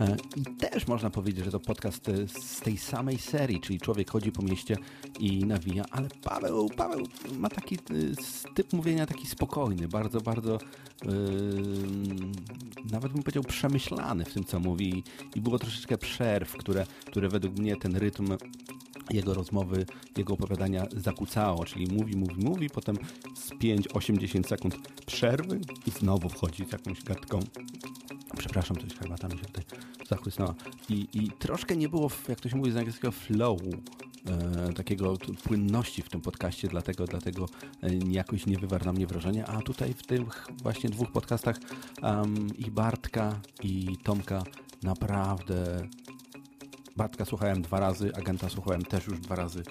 E, 0.00 0.16
I 0.36 0.56
też 0.56 0.86
można 0.86 1.10
powiedzieć, 1.10 1.44
że 1.44 1.50
to 1.50 1.60
podcast 1.60 2.08
e, 2.08 2.28
z 2.28 2.60
tej 2.60 2.78
samej 2.78 3.18
serii, 3.18 3.60
czyli 3.60 3.80
człowiek 3.80 4.10
chodzi 4.10 4.32
po 4.32 4.42
mieście 4.42 4.76
i 5.18 5.44
nawija, 5.44 5.84
ale 5.90 6.08
Paweł, 6.22 6.70
Paweł 6.76 7.06
ma 7.38 7.48
taki 7.48 7.74
e, 7.74 7.78
typ 8.54 8.72
mówienia 8.72 9.06
taki 9.06 9.26
spokojny, 9.26 9.88
bardzo, 9.88 10.20
bardzo 10.20 10.58
yy, 11.04 11.10
nawet 12.90 13.12
bym 13.12 13.22
powiedział 13.22 13.42
przemyślany 13.42 14.24
w 14.24 14.32
tym, 14.32 14.44
co 14.44 14.60
mówi. 14.60 15.04
I 15.34 15.40
było 15.40 15.58
troszeczkę 15.58 15.98
przerw, 15.98 16.52
które, 16.52 16.86
które 17.06 17.28
według 17.28 17.58
mnie 17.58 17.76
ten 17.76 17.96
rytm 17.96 18.36
jego 19.10 19.34
rozmowy, 19.34 19.86
jego 20.16 20.34
opowiadania 20.34 20.86
zakłócało, 20.96 21.64
czyli 21.64 21.94
mówi, 21.94 22.16
mówi, 22.16 22.44
mówi, 22.44 22.70
potem 22.70 22.96
z 23.34 23.50
5, 23.58 23.88
8, 23.94 24.18
10 24.18 24.46
sekund 24.46 24.76
przerwy 25.06 25.60
i 25.86 25.90
znowu 25.90 26.28
wchodzi 26.28 26.64
z 26.66 26.72
jakąś 26.72 27.02
gadką. 27.02 27.40
Przepraszam, 28.42 28.76
coś 28.76 28.98
herbata 28.98 29.28
mi 29.28 29.38
się 29.38 29.44
tutaj 29.44 29.64
zachłysnęła. 30.08 30.54
I, 30.88 31.08
I 31.12 31.30
troszkę 31.38 31.76
nie 31.76 31.88
było, 31.88 32.10
jak 32.28 32.40
to 32.40 32.48
się 32.48 32.56
mówi 32.56 32.70
z 32.70 32.76
angielskiego, 32.76 33.12
flow, 33.12 33.60
e, 34.26 34.72
takiego 34.72 35.16
płynności 35.44 36.02
w 36.02 36.08
tym 36.08 36.20
podcaście, 36.20 36.68
dlatego, 36.68 37.04
dlatego 37.04 37.46
e, 37.82 37.94
jakoś 37.94 38.46
nie 38.46 38.58
wywarł 38.58 38.84
na 38.84 38.92
mnie 38.92 39.06
wrażenia. 39.06 39.46
A 39.46 39.62
tutaj 39.62 39.94
w 39.94 40.02
tych 40.02 40.46
właśnie 40.62 40.90
dwóch 40.90 41.12
podcastach 41.12 41.56
um, 42.02 42.48
i 42.58 42.70
Bartka, 42.70 43.40
i 43.62 43.96
Tomka 44.02 44.42
naprawdę 44.82 45.88
Bartka 46.96 47.24
słuchałem 47.24 47.62
dwa 47.62 47.80
razy, 47.80 48.14
agenta 48.14 48.48
słuchałem 48.48 48.82
też 48.82 49.06
już 49.06 49.20
dwa 49.20 49.36
razy, 49.36 49.62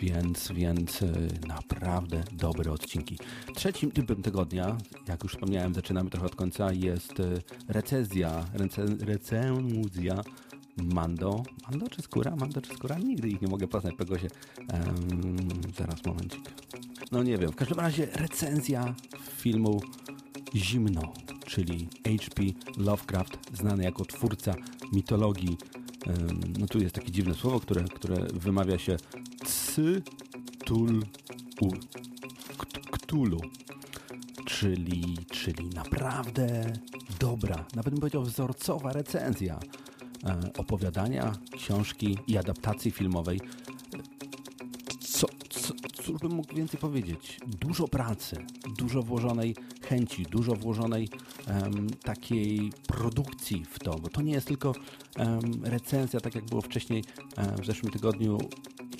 więc, 0.00 0.52
więc 0.52 1.02
y, 1.02 1.28
naprawdę 1.48 2.22
dobre 2.32 2.72
odcinki. 2.72 3.18
Trzecim 3.54 3.90
typem 3.90 4.22
tygodnia, 4.22 4.76
jak 5.08 5.22
już 5.22 5.32
wspomniałem, 5.32 5.74
zaczynamy 5.74 6.10
trochę 6.10 6.26
od 6.26 6.36
końca, 6.36 6.72
jest 6.72 7.20
y, 7.20 7.42
recenzja, 7.68 8.44
rece, 8.54 8.86
recenzja 9.00 10.22
Mando. 10.76 11.42
Mando 11.70 11.88
czy 11.88 12.02
skóra? 12.02 12.36
Mando 12.36 12.60
czy 12.60 12.74
skóra? 12.74 12.98
Nigdy 12.98 13.28
ich 13.28 13.42
nie 13.42 13.48
mogę 13.48 13.68
poznać 13.68 13.94
po 13.94 14.04
głosie. 14.04 14.28
Em, 14.68 15.38
zaraz, 15.78 16.04
momencik. 16.06 16.52
No 17.12 17.22
nie 17.22 17.38
wiem, 17.38 17.52
w 17.52 17.56
każdym 17.56 17.80
razie 17.80 18.06
recenzja 18.06 18.94
filmu 19.36 19.80
Zimno, 20.54 21.12
czyli 21.46 21.88
H.P. 22.04 22.42
Lovecraft, 22.76 23.38
znany 23.52 23.84
jako 23.84 24.04
twórca 24.04 24.54
mitologii. 24.92 25.56
No 26.58 26.66
tu 26.66 26.78
jest 26.78 26.94
takie 26.94 27.10
dziwne 27.10 27.34
słowo, 27.34 27.60
które, 27.60 27.84
które 27.84 28.26
wymawia 28.34 28.78
się 28.78 28.96
Cy-tul-u. 29.44 31.00
Kt- 32.58 32.78
Ktulu. 32.90 33.40
Czyli, 34.46 35.18
czyli 35.30 35.68
naprawdę 35.74 36.72
dobra, 37.20 37.64
nawet 37.74 37.92
bym 37.94 38.00
powiedział 38.00 38.22
wzorcowa 38.22 38.92
recenzja 38.92 39.58
e, 40.24 40.40
opowiadania, 40.58 41.32
książki 41.56 42.18
i 42.26 42.38
adaptacji 42.38 42.90
filmowej 42.90 43.40
co, 45.00 45.26
co, 45.50 45.74
cóż 46.02 46.20
bym 46.20 46.32
mógł 46.32 46.54
więcej 46.54 46.80
powiedzieć? 46.80 47.40
Dużo 47.46 47.88
pracy, 47.88 48.36
dużo 48.78 49.02
włożonej 49.02 49.56
chęci, 49.88 50.22
dużo 50.22 50.54
włożonej 50.54 51.08
em, 51.46 51.90
takiej 52.02 52.72
produkcji 52.86 53.64
w 53.64 53.78
to, 53.78 53.98
bo 53.98 54.08
to 54.08 54.22
nie 54.22 54.32
jest 54.32 54.46
tylko 54.46 54.74
em, 55.16 55.40
recenzja, 55.62 56.20
tak 56.20 56.34
jak 56.34 56.44
było 56.44 56.60
wcześniej 56.60 57.04
w 57.62 57.66
zeszłym 57.66 57.92
tygodniu, 57.92 58.38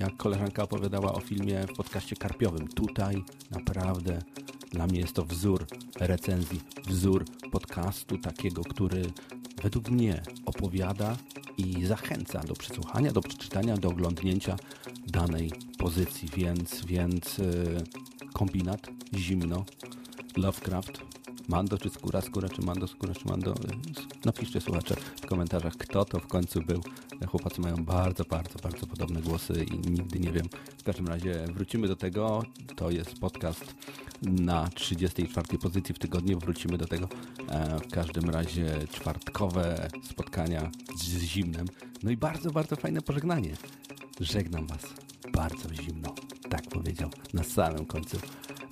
jak 0.01 0.17
koleżanka 0.17 0.63
opowiadała 0.63 1.13
o 1.13 1.21
filmie 1.21 1.67
w 1.67 1.77
podcaście 1.77 2.17
karpiowym. 2.17 2.69
Tutaj 2.69 3.25
naprawdę 3.51 4.23
dla 4.71 4.87
mnie 4.87 5.01
jest 5.01 5.15
to 5.15 5.25
wzór 5.25 5.67
recenzji, 6.01 6.61
wzór 6.89 7.25
podcastu 7.53 8.19
takiego, 8.19 8.63
który 8.63 9.03
według 9.63 9.91
mnie 9.91 10.23
opowiada 10.47 11.17
i 11.59 11.87
zachęca 11.87 12.41
do 12.41 12.55
przesłuchania, 12.55 13.13
do 13.13 13.21
przeczytania, 13.21 13.77
do 13.77 13.89
oglądnięcia 13.89 14.57
danej 15.07 15.53
pozycji, 15.79 16.29
więc, 16.37 16.85
więc 16.85 17.39
yy, 17.39 17.85
kombinat, 18.33 18.89
zimno, 19.15 19.65
Lovecraft, 20.37 21.10
Mando 21.51 21.79
czy 21.79 21.91
skóra, 21.91 22.21
skóra 22.21 22.49
czy 22.49 22.63
Mando, 22.63 22.87
skóra 22.87 23.15
czy 23.15 23.29
Mando. 23.29 23.55
Napiszcie 24.25 24.61
słuchacze 24.61 24.95
w 25.23 25.27
komentarzach, 25.27 25.77
kto 25.77 26.05
to 26.05 26.21
w 26.21 26.27
końcu 26.27 26.63
był. 26.63 26.81
Chłopacy 27.29 27.61
mają 27.61 27.77
bardzo, 27.77 28.25
bardzo, 28.25 28.59
bardzo 28.59 28.87
podobne 28.87 29.21
głosy 29.23 29.65
i 29.65 29.91
nigdy 29.91 30.21
nie 30.21 30.33
wiem. 30.33 30.47
W 30.79 30.83
każdym 30.83 31.09
razie 31.09 31.45
wrócimy 31.55 31.89
do 31.89 31.97
tego. 31.97 32.43
To 32.77 32.91
jest 32.91 33.19
podcast 33.19 33.75
na 34.23 34.69
34 34.69 35.59
pozycji 35.59 35.95
w 35.95 35.99
tygodniu. 35.99 36.39
Wrócimy 36.39 36.79
do 36.79 36.87
tego. 36.87 37.09
E, 37.49 37.79
w 37.79 37.93
każdym 37.93 38.31
razie 38.31 38.87
czwartkowe 38.93 39.89
spotkania 40.03 40.71
z 40.97 41.19
zimnem. 41.19 41.67
No 42.03 42.11
i 42.11 42.17
bardzo, 42.17 42.51
bardzo 42.51 42.77
fajne 42.77 43.01
pożegnanie. 43.01 43.57
Żegnam 44.21 44.67
Was 44.67 44.83
bardzo 45.33 45.75
zimno. 45.75 46.15
Tak 46.51 46.63
powiedział 46.69 47.11
na 47.35 47.43
samym 47.43 47.87
końcu 47.87 48.17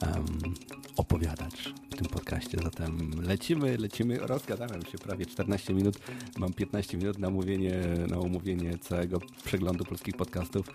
em, 0.03 0.55
opowiadacz 0.97 1.75
tym 1.99 2.09
podcaście. 2.09 2.59
Zatem 2.63 3.11
lecimy, 3.23 3.79
lecimy. 3.79 4.19
Rozgadałem 4.19 4.83
się 4.83 4.99
prawie 4.99 5.27
14 5.27 5.75
minut. 5.75 5.99
Mam 6.39 6.53
15 6.53 6.99
minut 6.99 7.19
na 7.19 7.29
omówienie, 7.29 7.73
na 8.09 8.19
omówienie 8.19 8.79
całego 8.79 9.21
przeglądu 9.45 9.85
polskich 9.85 10.17
podcastów. 10.17 10.67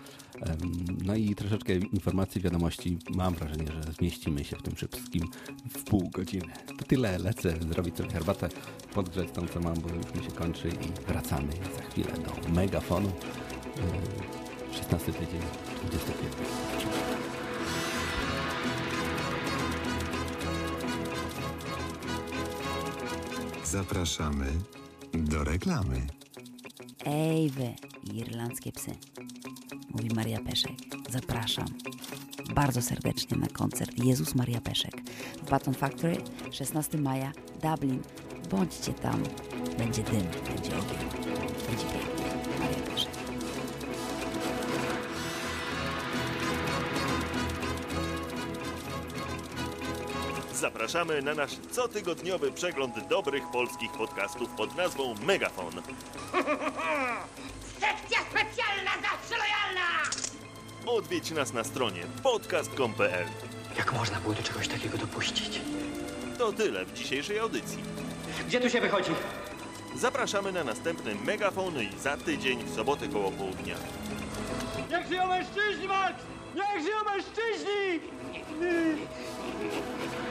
No 1.04 1.16
i 1.16 1.34
troszeczkę 1.34 1.74
informacji, 1.74 2.40
wiadomości. 2.40 2.98
Mam 3.14 3.34
wrażenie, 3.34 3.66
że 3.66 3.92
zmieścimy 3.92 4.44
się 4.44 4.56
w 4.56 4.62
tym 4.62 4.74
wszystkim 4.74 5.24
w 5.70 5.84
pół 5.84 6.10
godziny. 6.10 6.52
To 6.78 6.84
tyle. 6.84 7.18
Lecę 7.18 7.54
zrobić 7.72 7.96
sobie 7.96 8.10
herbatę, 8.10 8.48
podgrzeć 8.94 9.30
tą, 9.30 9.48
co 9.48 9.60
mam, 9.60 9.74
bo 9.74 9.88
już 9.94 10.14
mi 10.14 10.24
się 10.24 10.30
kończy 10.30 10.68
i 10.68 11.08
wracamy 11.12 11.52
za 11.76 11.82
chwilę 11.82 12.12
do 12.12 12.48
megafonu. 12.48 13.08
Em, 13.08 14.72
16 14.72 15.12
tydzień, 15.12 15.40
20 15.90 17.13
Zapraszamy 23.74 24.46
do 25.14 25.44
reklamy. 25.44 26.06
Ej 27.04 27.50
wy, 27.50 27.74
irlandzkie 28.12 28.72
psy. 28.72 28.90
Mówi 29.90 30.14
Maria 30.14 30.40
Peszek. 30.40 30.72
Zapraszam 31.10 31.66
bardzo 32.54 32.82
serdecznie 32.82 33.36
na 33.36 33.46
koncert 33.46 34.04
Jezus 34.04 34.34
Maria 34.34 34.60
Peszek 34.60 34.94
w 35.42 35.50
Baton 35.50 35.74
Factory 35.74 36.16
16 36.50 36.98
maja, 36.98 37.32
Dublin. 37.62 38.02
Bądźcie 38.50 38.92
tam. 38.92 39.22
Będzie 39.78 40.02
dym, 40.02 40.26
będzie 40.48 40.70
ogień. 40.78 40.98
Będzie 41.68 41.84
pięknie. 41.86 42.43
Zapraszamy 50.64 51.22
na 51.22 51.34
nasz 51.34 51.50
cotygodniowy 51.70 52.52
przegląd 52.52 53.08
dobrych 53.08 53.42
polskich 53.52 53.92
podcastów 53.92 54.50
pod 54.50 54.76
nazwą 54.76 55.14
Megafon. 55.14 55.82
Sekcja 57.80 58.18
specjalna 58.30 58.90
zawsze 58.90 59.34
lojalna! 59.38 59.86
Odwiedź 60.86 61.30
nas 61.30 61.52
na 61.52 61.64
stronie 61.64 62.02
podcast.com.pl. 62.22 63.26
Jak 63.76 63.92
można 63.92 64.20
było 64.20 64.34
do 64.34 64.42
czegoś 64.42 64.68
takiego 64.68 64.98
dopuścić? 64.98 65.60
To 66.38 66.52
tyle 66.52 66.84
w 66.84 66.92
dzisiejszej 66.92 67.38
audycji. 67.38 67.78
Gdzie 68.46 68.60
tu 68.60 68.70
się 68.70 68.80
wychodzi? 68.80 69.12
Zapraszamy 69.96 70.52
na 70.52 70.64
następny 70.64 71.14
Megafon 71.14 71.82
i 71.82 71.98
za 72.00 72.16
tydzień 72.16 72.64
w 72.64 72.74
sobotę 72.74 73.08
koło 73.08 73.30
południa. 73.30 73.74
Niech 74.90 75.06
żyją 75.08 75.26
mężczyźni, 75.26 75.88
Max! 75.88 76.14
Niech 76.54 76.82
żyją 76.82 76.96
mężczyźni! 77.04 78.00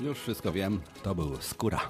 Już 0.00 0.18
wszystko 0.18 0.52
wiem, 0.52 0.80
to 1.02 1.14
był 1.14 1.36
skóra. 1.40 1.80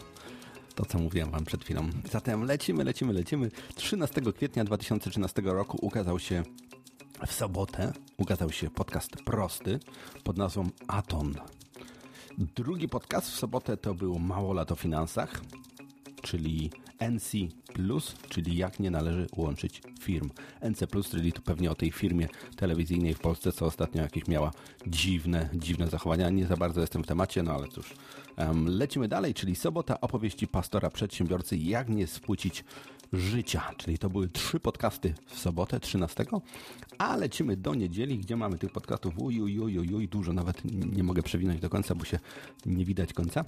To, 0.74 0.84
co 0.84 0.98
mówiłem 0.98 1.30
wam 1.30 1.44
przed 1.44 1.64
chwilą. 1.64 1.88
Zatem 2.10 2.44
lecimy, 2.44 2.84
lecimy, 2.84 3.12
lecimy. 3.12 3.50
13 3.74 4.20
kwietnia 4.32 4.64
2013 4.64 5.42
roku 5.44 5.78
ukazał 5.82 6.18
się 6.18 6.42
w 7.26 7.32
sobotę, 7.32 7.92
ukazał 8.16 8.52
się 8.52 8.70
podcast 8.70 9.10
prosty 9.16 9.80
pod 10.24 10.36
nazwą 10.36 10.68
Aton. 10.86 11.34
Drugi 12.38 12.88
podcast 12.88 13.30
w 13.30 13.38
sobotę 13.38 13.76
to 13.76 13.94
był 13.94 14.18
Mało 14.18 14.52
lat 14.52 14.72
o 14.72 14.76
finansach, 14.76 15.40
czyli 16.22 16.70
NC 17.00 17.32
Plus, 17.72 18.14
czyli 18.28 18.56
jak 18.56 18.80
nie 18.80 18.90
należy 18.90 19.26
łączyć 19.36 19.82
firm. 20.00 20.30
NC 20.70 20.86
Plus, 20.86 21.10
czyli 21.10 21.32
tu 21.32 21.42
pewnie 21.42 21.70
o 21.70 21.74
tej 21.74 21.92
firmie 21.92 22.28
telewizyjnej 22.56 23.14
w 23.14 23.18
Polsce, 23.18 23.52
co 23.52 23.66
ostatnio 23.66 24.02
jakieś 24.02 24.26
miała 24.26 24.50
dziwne, 24.86 25.48
dziwne 25.54 25.88
zachowania. 25.88 26.30
Nie 26.30 26.46
za 26.46 26.56
bardzo 26.56 26.80
jestem 26.80 27.02
w 27.02 27.06
temacie, 27.06 27.42
no 27.42 27.52
ale 27.52 27.68
cóż. 27.68 27.94
Em, 28.36 28.66
lecimy 28.66 29.08
dalej, 29.08 29.34
czyli 29.34 29.56
sobota 29.56 30.00
opowieści 30.00 30.48
pastora 30.48 30.90
przedsiębiorcy, 30.90 31.56
jak 31.56 31.88
nie 31.88 32.06
spłucić 32.06 32.64
życia. 33.12 33.62
Czyli 33.76 33.98
to 33.98 34.10
były 34.10 34.28
trzy 34.28 34.60
podcasty 34.60 35.14
w 35.26 35.38
sobotę 35.38 35.80
13, 35.80 36.24
a 36.98 37.16
lecimy 37.16 37.56
do 37.56 37.74
niedzieli, 37.74 38.18
gdzie 38.18 38.36
mamy 38.36 38.58
tych 38.58 38.72
podcastów 38.72 39.18
uj, 39.18 39.40
uj, 39.40 39.58
uj, 39.58 39.78
uj, 39.78 39.94
uj, 39.94 40.08
dużo, 40.08 40.32
nawet 40.32 40.62
nie 40.96 41.02
mogę 41.02 41.22
przewinąć 41.22 41.60
do 41.60 41.70
końca, 41.70 41.94
bo 41.94 42.04
się 42.04 42.18
nie 42.66 42.84
widać 42.84 43.12
końca. 43.12 43.44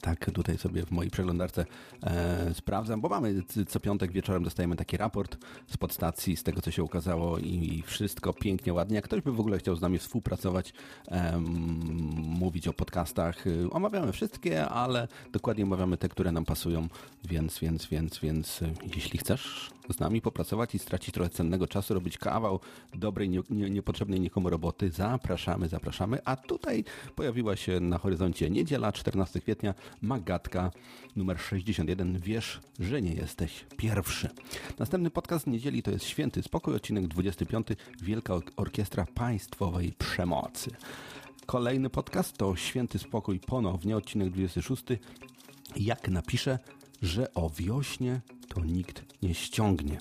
Tak, 0.00 0.30
tutaj 0.30 0.58
sobie 0.58 0.86
w 0.86 0.90
mojej 0.90 1.10
przeglądarce 1.10 1.66
e, 2.02 2.54
sprawdzam, 2.54 3.00
bo 3.00 3.08
mamy 3.08 3.42
co 3.68 3.80
piątek 3.80 4.12
wieczorem 4.12 4.44
dostajemy 4.44 4.76
taki 4.76 4.96
raport 4.96 5.36
z 5.66 5.76
podstacji, 5.76 6.36
z 6.36 6.42
tego 6.42 6.62
co 6.62 6.70
się 6.70 6.82
ukazało 6.82 7.38
i 7.38 7.82
wszystko 7.86 8.32
pięknie, 8.32 8.72
ładnie. 8.72 8.96
Jak 8.96 9.04
ktoś 9.04 9.20
by 9.20 9.32
w 9.32 9.40
ogóle 9.40 9.58
chciał 9.58 9.76
z 9.76 9.80
nami 9.80 9.98
współpracować, 9.98 10.72
em, 11.08 11.44
mówić 12.16 12.68
o 12.68 12.72
podcastach, 12.72 13.46
y, 13.46 13.70
omawiamy 13.70 14.12
wszystkie, 14.12 14.68
ale 14.68 15.08
dokładnie 15.32 15.64
omawiamy 15.64 15.96
te, 15.96 16.08
które 16.08 16.32
nam 16.32 16.44
pasują, 16.44 16.88
więc, 17.24 17.58
więc, 17.58 17.86
więc, 17.86 18.18
więc 18.18 18.62
y, 18.62 18.74
jeśli 18.94 19.18
chcesz 19.18 19.70
z 19.94 20.00
nami 20.00 20.20
popracować 20.20 20.74
i 20.74 20.78
stracić 20.78 21.14
trochę 21.14 21.30
cennego 21.30 21.66
czasu, 21.66 21.94
robić 21.94 22.18
kawał 22.18 22.60
dobrej, 22.94 23.28
nie, 23.28 23.42
nie, 23.50 23.70
niepotrzebnej 23.70 24.20
nikomu 24.20 24.50
roboty, 24.50 24.90
zapraszamy, 24.90 25.68
zapraszamy. 25.68 26.18
A 26.24 26.36
tutaj 26.36 26.84
pojawiła 27.14 27.56
się 27.56 27.80
na 27.80 27.98
horyzoncie 27.98 28.50
niedziela, 28.50 28.92
14 28.92 29.40
kwietnia, 29.40 29.74
Magatka 30.02 30.70
numer 31.16 31.38
61. 31.40 32.18
Wiesz, 32.18 32.60
że 32.80 33.02
nie 33.02 33.12
jesteś 33.12 33.66
pierwszy. 33.76 34.28
Następny 34.78 35.10
podcast 35.10 35.46
niedzieli 35.46 35.82
to 35.82 35.90
jest 35.90 36.04
Święty 36.04 36.42
Spokój, 36.42 36.74
odcinek 36.74 37.08
25. 37.08 37.66
Wielka 38.02 38.34
Or- 38.34 38.42
Orkiestra 38.56 39.06
Państwowej 39.14 39.92
Przemocy. 39.98 40.70
Kolejny 41.46 41.90
podcast 41.90 42.36
to 42.36 42.56
Święty 42.56 42.98
Spokój 42.98 43.40
ponownie, 43.40 43.96
odcinek 43.96 44.30
26. 44.30 44.84
Jak 45.76 46.08
napiszę, 46.08 46.58
że 47.02 47.34
o 47.34 47.50
wiośnie 47.50 48.20
to 48.56 48.64
nikt 48.64 49.22
nie 49.22 49.34
ściągnie. 49.34 49.98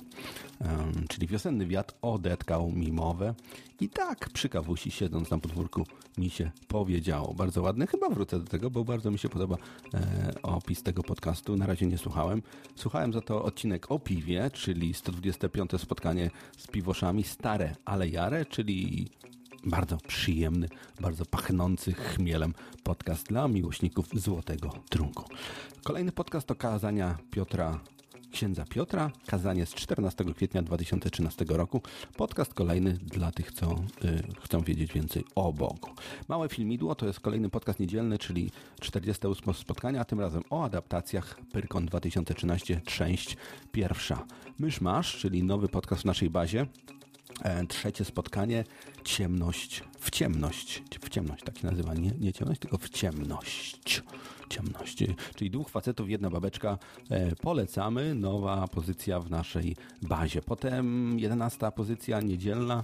Em, 0.62 1.06
czyli 1.10 1.28
wiosenny 1.28 1.68
wiatr 1.68 1.94
odetkał 2.02 2.72
mi 2.72 2.91
mowę 2.91 3.36
i 3.80 3.89
tak 3.89 4.30
przy 4.30 4.50
kawusi 4.50 4.91
siedząc 4.91 5.30
na 5.30 5.38
podwórku 5.38 5.84
mi 6.18 6.30
się 6.30 6.52
powiedziało. 6.68 7.34
Bardzo 7.34 7.62
ładny, 7.62 7.88
chyba 7.88 8.10
wrócę 8.10 8.39
do 8.39 8.46
tego, 8.46 8.70
bo 8.70 8.84
bardzo 8.84 9.12
mi 9.12 9.20
się 9.20 9.30
podoba 9.30 9.58
e, 9.94 10.34
opis 10.44 10.84
tego 10.84 11.04
podcastu. 11.04 11.58
Na 11.58 11.65
razie 11.65 11.86
nie 11.86 11.98
słuchałem. 11.98 12.41
Słuchałem 12.76 13.13
za 13.13 13.22
to 13.22 13.44
odcinek 13.44 13.91
o 13.91 14.00
piwie, 14.00 14.52
czyli 14.54 14.94
125 14.94 15.72
spotkanie 15.78 16.32
z 16.58 16.68
piwoszami, 16.68 17.24
stare 17.24 17.76
ale 17.86 18.08
jare, 18.08 18.46
czyli 18.46 19.08
bardzo 19.65 19.98
przyjemny, 19.98 20.70
bardzo 21.02 21.26
pachnący 21.26 21.94
chmielem 21.94 22.54
podcast 22.84 23.28
dla 23.28 23.48
miłośników 23.48 24.06
złotego 24.13 24.70
trunku. 24.89 25.24
Kolejny 25.84 26.12
podcast 26.12 26.48
to 26.48 26.56
kazania 26.56 27.18
Piotra 27.32 27.80
księdza 28.36 28.65
Piotra, 28.65 29.12
kazanie 29.26 29.65
z 29.65 29.74
14 29.74 30.26
kwietnia 30.36 30.62
2013 30.62 31.45
roku. 31.48 31.82
Podcast 32.17 32.54
kolejny 32.54 32.93
dla 32.93 33.32
tych, 33.32 33.52
co 33.52 33.71
y, 34.06 34.24
chcą 34.43 34.62
wiedzieć 34.62 34.93
więcej 34.93 35.26
o 35.36 35.54
Bogu. 35.54 35.89
Małe 36.28 36.50
filmidło 36.50 36.95
to 36.95 37.06
jest 37.06 37.19
kolejny 37.19 37.50
podcast 37.50 37.80
niedzielny, 37.80 38.17
czyli 38.17 38.52
48 38.80 39.54
spotkania, 39.54 40.02
a 40.02 40.06
tym 40.06 40.19
razem 40.19 40.43
o 40.50 40.63
adaptacjach 40.63 41.39
Pyrkon 41.52 41.86
2013, 41.86 42.82
część 42.86 43.38
pierwsza. 43.71 44.26
Mysz 44.60 44.82
Masz, 44.82 45.17
czyli 45.17 45.43
nowy 45.43 45.67
podcast 45.67 46.02
w 46.02 46.06
naszej 46.06 46.30
bazie. 46.30 46.65
E, 47.41 47.67
Trzecie 47.67 48.06
spotkanie, 48.06 48.63
ciemność 49.04 49.84
w 50.00 50.10
ciemność. 50.10 50.84
W 51.02 51.10
ciemność, 51.10 51.43
tak 51.43 51.58
się 51.58 51.67
nazywa. 51.67 51.93
Nie, 51.93 52.12
nie 52.19 52.34
ciemność, 52.34 52.60
tylko 52.60 52.78
w 52.78 52.89
ciemność. 52.89 54.04
Ciemność. 54.49 55.01
E, 55.01 55.08
Czyli 55.36 55.51
dwóch 55.51 55.69
facetów, 55.69 56.10
jedna 56.10 56.29
babeczka. 56.29 56.77
E, 57.10 57.36
Polecamy. 57.36 58.15
Nowa 58.15 58.67
pozycja 58.67 59.19
w 59.19 59.29
naszej 59.29 59.75
bazie. 60.01 60.41
Potem 60.41 61.19
jedenasta 61.19 61.71
pozycja 61.71 62.21
niedzielna. 62.21 62.84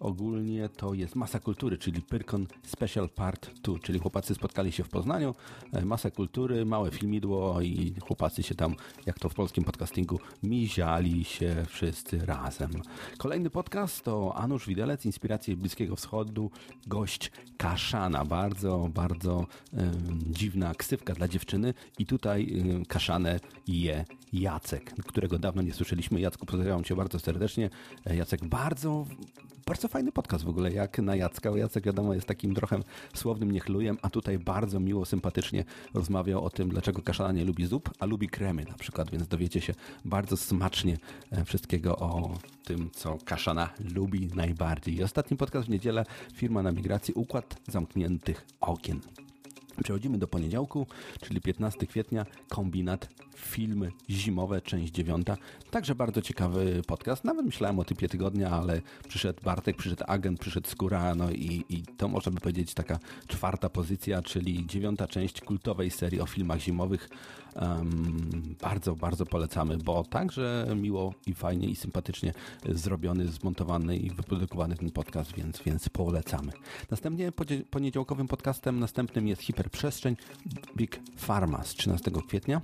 Ogólnie 0.00 0.68
to 0.68 0.94
jest 0.94 1.16
Masa 1.16 1.40
Kultury, 1.40 1.78
czyli 1.78 2.02
Pyrkon 2.02 2.46
Special 2.66 3.08
Part 3.08 3.50
2, 3.62 3.78
czyli 3.78 3.98
chłopacy 3.98 4.34
spotkali 4.34 4.72
się 4.72 4.84
w 4.84 4.88
Poznaniu, 4.88 5.34
e, 5.72 5.84
Masa 5.84 6.10
Kultury, 6.10 6.64
małe 6.64 6.90
filmidło 6.90 7.60
i 7.60 7.94
chłopacy 8.06 8.42
się 8.42 8.54
tam, 8.54 8.74
jak 9.06 9.18
to 9.18 9.28
w 9.28 9.34
polskim 9.34 9.64
podcastingu, 9.64 10.20
miziali 10.42 11.24
się 11.24 11.64
wszyscy 11.68 12.26
razem. 12.26 12.70
Kolejny 13.18 13.50
podcast 13.50 14.04
to 14.04 14.36
Anusz 14.36 14.66
Widelec, 14.66 15.04
Inspiracje 15.04 15.56
Bliskiego 15.56 15.96
Wschodu, 15.96 16.50
gość 16.86 17.30
Kaszana, 17.56 18.24
bardzo, 18.24 18.88
bardzo 18.94 19.46
dziwna 20.30 20.74
ksywka 20.74 21.14
dla 21.14 21.28
dziewczyny 21.28 21.74
i 21.98 22.06
tutaj 22.06 22.60
em, 22.60 22.84
Kaszanę 22.84 23.40
je 23.66 24.04
Jacek, 24.32 24.94
którego 25.06 25.38
dawno 25.38 25.62
nie 25.62 25.72
słyszeliśmy. 25.72 26.20
Jacku, 26.20 26.46
pozdrawiam 26.46 26.84
Cię 26.84 26.96
bardzo 26.96 27.18
serdecznie. 27.18 27.70
E, 28.06 28.16
Jacek 28.16 28.44
bardzo 28.44 29.06
Bardzo 29.70 29.88
fajny 29.88 30.12
podcast 30.12 30.44
w 30.44 30.48
ogóle, 30.48 30.72
jak 30.72 30.98
na 30.98 31.16
Jacka. 31.16 31.50
Jacek 31.50 31.84
wiadomo 31.84 32.14
jest 32.14 32.26
takim 32.26 32.54
trochę 32.54 32.80
słownym 33.14 33.50
niechlujem, 33.52 33.98
a 34.02 34.10
tutaj 34.10 34.38
bardzo 34.38 34.80
miło, 34.80 35.04
sympatycznie 35.04 35.64
rozmawiał 35.94 36.44
o 36.44 36.50
tym, 36.50 36.68
dlaczego 36.68 37.02
kaszana 37.02 37.32
nie 37.32 37.44
lubi 37.44 37.66
zup, 37.66 37.90
a 37.98 38.06
lubi 38.06 38.28
kremy 38.28 38.64
na 38.64 38.74
przykład, 38.74 39.10
więc 39.10 39.28
dowiecie 39.28 39.60
się 39.60 39.74
bardzo 40.04 40.36
smacznie 40.36 40.96
e, 41.30 41.44
wszystkiego 41.44 41.96
o 41.96 42.38
tym, 42.64 42.90
co 42.92 43.18
kaszana 43.24 43.70
lubi 43.94 44.28
najbardziej. 44.34 44.94
I 44.94 45.02
ostatni 45.02 45.36
podcast 45.36 45.66
w 45.66 45.70
niedzielę, 45.70 46.04
firma 46.34 46.62
na 46.62 46.72
migracji, 46.72 47.14
układ 47.14 47.56
zamkniętych 47.68 48.46
okien. 48.60 49.00
Przechodzimy 49.84 50.18
do 50.18 50.28
poniedziałku, 50.28 50.86
czyli 51.20 51.40
15 51.40 51.86
kwietnia, 51.86 52.26
kombinat, 52.48 53.08
filmy 53.36 53.92
zimowe, 54.10 54.60
część 54.60 54.92
dziewiąta. 54.92 55.36
Także 55.70 55.94
bardzo 55.94 56.22
ciekawy 56.22 56.82
podcast. 56.86 57.24
Nawet 57.24 57.46
myślałem 57.46 57.78
o 57.78 57.84
typie 57.84 58.08
tygodnia, 58.08 58.50
ale 58.50 58.82
przyszedł 59.08 59.42
Bartek, 59.44 59.76
przyszedł 59.76 60.04
agent, 60.06 60.40
przyszedł 60.40 60.68
Skóra, 60.68 61.14
no 61.14 61.30
i, 61.30 61.64
i 61.68 61.82
to 61.82 62.08
można 62.08 62.32
by 62.32 62.40
powiedzieć 62.40 62.74
taka 62.74 62.98
czwarta 63.26 63.68
pozycja, 63.68 64.22
czyli 64.22 64.66
dziewiąta 64.66 65.06
część 65.06 65.40
kultowej 65.40 65.90
serii 65.90 66.20
o 66.20 66.26
filmach 66.26 66.60
zimowych. 66.60 67.08
Um, 67.56 68.56
bardzo, 68.60 68.96
bardzo 68.96 69.26
polecamy, 69.26 69.76
bo 69.78 70.04
także 70.04 70.66
miło 70.76 71.14
i 71.26 71.34
fajnie 71.34 71.68
i 71.68 71.76
sympatycznie 71.76 72.32
zrobiony, 72.68 73.28
zmontowany 73.28 73.96
i 73.96 74.10
wyprodukowany 74.10 74.76
ten 74.76 74.90
podcast, 74.90 75.34
więc, 75.34 75.62
więc 75.62 75.88
polecamy. 75.88 76.52
Następnie 76.90 77.32
poniedziałkowym 77.70 78.28
podcastem 78.28 78.80
następnym 78.80 79.28
jest 79.28 79.42
Hiperprzestrzeń 79.70 80.16
Big 80.76 81.00
Pharma 81.16 81.64
z 81.64 81.74
13 81.74 82.10
kwietnia. 82.28 82.60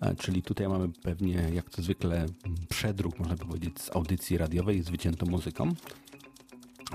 E, 0.00 0.14
czyli 0.14 0.42
tutaj 0.42 0.68
mamy 0.68 0.88
pewnie, 0.88 1.50
jak 1.54 1.70
to 1.70 1.82
zwykle, 1.82 2.26
przedruk, 2.68 3.18
można 3.18 3.36
powiedzieć, 3.36 3.80
z 3.80 3.96
audycji 3.96 4.38
radiowej 4.38 4.82
z 4.82 4.88
wyciętą 4.88 5.26
muzyką. 5.26 5.74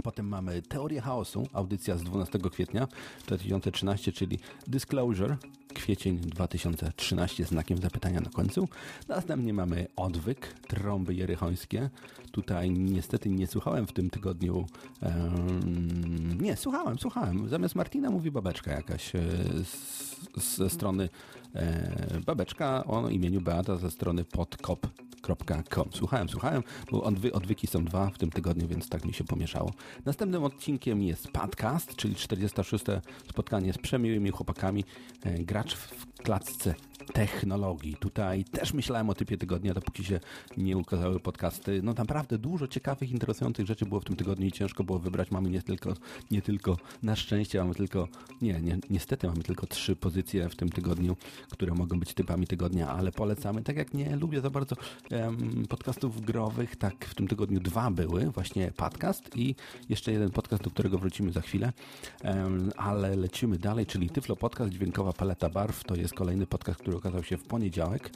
Potem 0.03 0.27
mamy 0.27 0.61
Teorię 0.61 1.01
Chaosu, 1.01 1.47
audycja 1.53 1.97
z 1.97 2.03
12 2.03 2.39
kwietnia 2.39 2.87
2013, 3.27 4.11
czyli 4.11 4.39
Disclosure, 4.67 5.37
kwiecień 5.73 6.17
2013, 6.17 7.45
znakiem 7.45 7.77
zapytania 7.77 8.21
na 8.21 8.29
końcu. 8.29 8.67
Następnie 9.07 9.53
mamy 9.53 9.87
Odwyk, 9.95 10.55
trąby 10.67 11.13
jerychońskie. 11.13 11.89
Tutaj 12.31 12.71
niestety 12.71 13.29
nie 13.29 13.47
słuchałem 13.47 13.87
w 13.87 13.93
tym 13.93 14.09
tygodniu. 14.09 14.65
Um, 15.01 16.41
nie, 16.41 16.55
słuchałem, 16.55 16.99
słuchałem. 16.99 17.49
Zamiast 17.49 17.75
Martina 17.75 18.09
mówi 18.09 18.31
babeczka 18.31 18.71
jakaś 18.71 19.15
e, 19.15 19.21
z, 19.63 20.57
ze 20.57 20.69
strony 20.69 21.09
e, 21.55 22.19
babeczka 22.25 22.83
o 22.83 23.09
imieniu 23.09 23.41
Beata 23.41 23.77
ze 23.77 23.91
strony 23.91 24.23
Słuchałem, 25.91 26.29
słuchałem, 26.29 26.63
bo 26.91 27.03
odwy, 27.03 27.33
odwyki 27.33 27.67
są 27.67 27.85
dwa 27.85 28.09
w 28.09 28.17
tym 28.17 28.31
tygodniu, 28.31 28.67
więc 28.67 28.89
tak 28.89 29.05
mi 29.05 29.13
się 29.13 29.23
pomieszało. 29.23 29.71
Następnym 30.05 30.43
odcinkiem 30.43 31.03
jest 31.03 31.27
podcast, 31.31 31.95
czyli 31.95 32.15
46. 32.15 32.85
spotkanie 33.29 33.73
z 33.73 33.77
przemiłymi 33.77 34.29
chłopakami. 34.29 34.85
E, 35.23 35.33
gracz 35.43 35.75
w 35.75 36.05
klatce 36.23 36.75
technologii. 37.13 37.95
Tutaj 37.95 38.43
też 38.43 38.73
myślałem 38.73 39.09
o 39.09 39.13
typie 39.13 39.37
tygodnia, 39.37 39.73
dopóki 39.73 40.03
się 40.03 40.19
nie 40.57 40.77
ukazały 40.77 41.19
podcasty. 41.19 41.81
No 41.83 41.93
naprawdę 41.93 42.37
dużo 42.37 42.67
ciekawych, 42.67 43.11
interesujących 43.11 43.65
rzeczy 43.65 43.85
było 43.85 44.01
w 44.01 44.05
tym 44.05 44.15
tygodniu 44.15 44.47
i 44.47 44.51
ciężko 44.51 44.83
było 44.83 44.99
wybrać. 44.99 45.31
Mamy 45.31 45.49
nie 45.49 45.61
tylko, 45.61 45.93
nie 46.31 46.41
tylko 46.41 46.77
na 47.03 47.15
szczęście, 47.15 47.59
mamy 47.59 47.75
tylko, 47.75 48.07
nie, 48.41 48.61
nie, 48.61 48.77
niestety 48.89 49.27
mamy 49.27 49.43
tylko 49.43 49.67
trzy 49.67 49.95
pozycje 49.95 50.49
w 50.49 50.55
tym 50.55 50.69
tygodniu, 50.69 51.17
które 51.49 51.73
mogą 51.73 51.99
być 51.99 52.13
typami 52.13 52.47
tygodnia, 52.47 52.89
ale 52.89 53.11
polecamy. 53.11 53.63
Tak 53.63 53.77
jak 53.77 53.93
nie 53.93 54.15
lubię 54.15 54.41
za 54.41 54.49
bardzo 54.49 54.75
um, 55.11 55.65
podcastów 55.69 56.21
growych, 56.21 56.75
tak 56.75 57.05
w 57.05 57.15
tym 57.15 57.27
tygodniu 57.27 57.59
dwa 57.59 57.91
były, 57.91 58.25
właśnie 58.25 58.71
podcast 58.71 59.37
i 59.37 59.55
jeszcze 59.89 60.11
jeden 60.11 60.29
podcast, 60.29 60.63
do 60.63 60.69
którego 60.69 60.97
wrócimy 60.97 61.31
za 61.31 61.41
chwilę, 61.41 61.73
um, 62.23 62.71
ale 62.77 63.15
lecimy 63.15 63.57
dalej, 63.57 63.85
czyli 63.85 64.09
Tyflo 64.09 64.35
Podcast, 64.35 64.71
Dźwiękowa 64.71 65.13
Paleta 65.13 65.49
Barw. 65.49 65.83
To 65.83 65.95
jest 65.95 66.13
kolejny 66.13 66.47
podcast, 66.47 66.79
który 66.79 67.00
okazał 67.01 67.23
się 67.23 67.37
w 67.37 67.43
poniedziałek. 67.43 68.09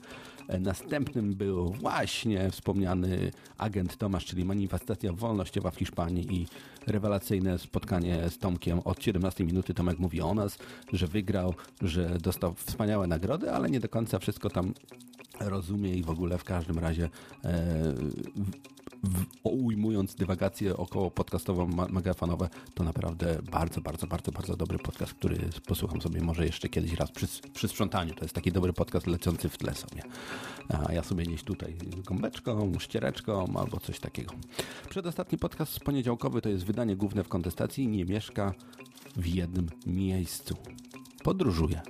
E, 0.47 0.59
następnym 0.59 1.33
był 1.33 1.69
właśnie 1.69 2.51
wspomniany 2.51 3.31
agent 3.57 3.97
Tomasz, 3.97 4.25
czyli 4.25 4.45
manifestacja 4.45 5.13
wolnościowa 5.13 5.71
w 5.71 5.75
Hiszpanii 5.75 6.33
i 6.33 6.47
rewelacyjne 6.87 7.59
spotkanie 7.59 8.29
z 8.29 8.37
Tomkiem 8.37 8.79
od 8.79 9.03
17 9.03 9.43
minuty. 9.43 9.73
Tomek 9.73 9.99
mówi 9.99 10.21
o 10.21 10.33
nas, 10.33 10.57
że 10.93 11.07
wygrał, 11.07 11.53
że 11.81 12.17
dostał 12.19 12.53
wspaniałe 12.53 13.07
nagrody, 13.07 13.51
ale 13.51 13.69
nie 13.69 13.79
do 13.79 13.89
końca 13.89 14.19
wszystko 14.19 14.49
tam 14.49 14.73
rozumie 15.39 15.93
i 15.95 16.03
w 16.03 16.09
ogóle 16.09 16.37
w 16.37 16.43
każdym 16.43 16.79
razie 16.79 17.09
e, 17.43 17.73
ujmując 19.43 20.15
dywagacje 20.15 20.77
około 20.77 21.11
podcastowo 21.11 21.67
megafanowe, 21.89 22.49
to 22.73 22.83
naprawdę 22.83 23.39
bardzo, 23.51 23.81
bardzo, 23.81 24.07
bardzo, 24.07 24.31
bardzo 24.31 24.57
dobry 24.57 24.79
podcast, 24.79 25.13
który 25.13 25.37
posłucham 25.67 26.01
sobie 26.01 26.21
może 26.21 26.45
jeszcze 26.45 26.69
kiedyś 26.69 26.93
raz 26.93 27.11
przy, 27.11 27.27
przy 27.53 27.67
sprzątaniu. 27.67 28.13
To 28.13 28.25
jest 28.25 28.35
taki 28.35 28.51
dobry 28.51 28.73
podcast 28.73 29.07
lecący 29.07 29.49
w 29.49 29.57
tle 29.57 29.75
sobie. 29.75 30.01
A 30.69 30.93
ja 30.93 31.03
sobie 31.03 31.25
nieść 31.25 31.43
tutaj 31.43 31.77
gąbeczką, 32.05 32.73
ściereczką 32.79 33.45
albo 33.57 33.79
coś 33.79 33.99
takiego. 33.99 34.33
Przedostatni 34.89 35.37
podcast 35.37 35.79
poniedziałkowy 35.79 36.41
to 36.41 36.49
jest 36.49 36.65
wydanie 36.65 36.95
główne 36.95 37.23
w 37.23 37.27
kontestacji. 37.27 37.87
Nie 37.87 38.05
mieszka 38.05 38.53
w 39.15 39.27
jednym 39.27 39.69
miejscu 39.85 40.55
podróżuje 41.23 41.81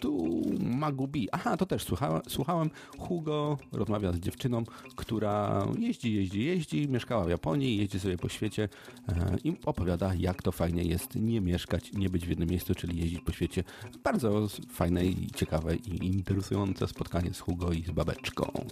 tu 0.00 0.42
Magubi. 0.60 1.28
Aha, 1.32 1.56
to 1.56 1.66
też 1.66 1.82
słuchałem, 1.82 2.20
słuchałem. 2.28 2.70
Hugo 2.98 3.58
rozmawia 3.72 4.12
z 4.12 4.18
dziewczyną, 4.18 4.64
która 4.96 5.66
jeździ, 5.78 6.14
jeździ, 6.14 6.44
jeździ, 6.44 6.88
mieszkała 6.88 7.24
w 7.24 7.28
Japonii, 7.28 7.76
jeździ 7.76 8.00
sobie 8.00 8.18
po 8.18 8.28
świecie 8.28 8.68
e, 9.08 9.36
i 9.44 9.56
opowiada, 9.64 10.14
jak 10.14 10.42
to 10.42 10.52
fajnie 10.52 10.82
jest 10.82 11.14
nie 11.14 11.40
mieszkać, 11.40 11.92
nie 11.92 12.10
być 12.10 12.26
w 12.26 12.28
jednym 12.28 12.48
miejscu, 12.48 12.74
czyli 12.74 13.00
jeździć 13.00 13.20
po 13.20 13.32
świecie. 13.32 13.64
Bardzo 14.04 14.48
fajne 14.70 15.06
i 15.06 15.30
ciekawe 15.30 15.76
i 15.76 16.06
interesujące 16.06 16.88
spotkanie 16.88 17.34
z 17.34 17.40
Hugo 17.40 17.72
i 17.72 17.82
z 17.82 17.90
babeczką. 17.90 18.66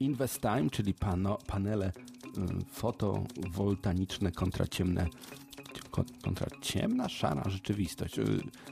Invest 0.00 0.40
Time, 0.40 0.70
czyli 0.70 0.94
pano, 0.94 1.38
panele 1.46 1.92
fotowoltaniczne 2.70 4.32
kontra 4.32 4.66
ciemne 4.66 5.06
kontra 6.22 6.46
ciemna, 6.60 7.08
szara 7.08 7.50
rzeczywistość. 7.50 8.18
Y, 8.18 8.24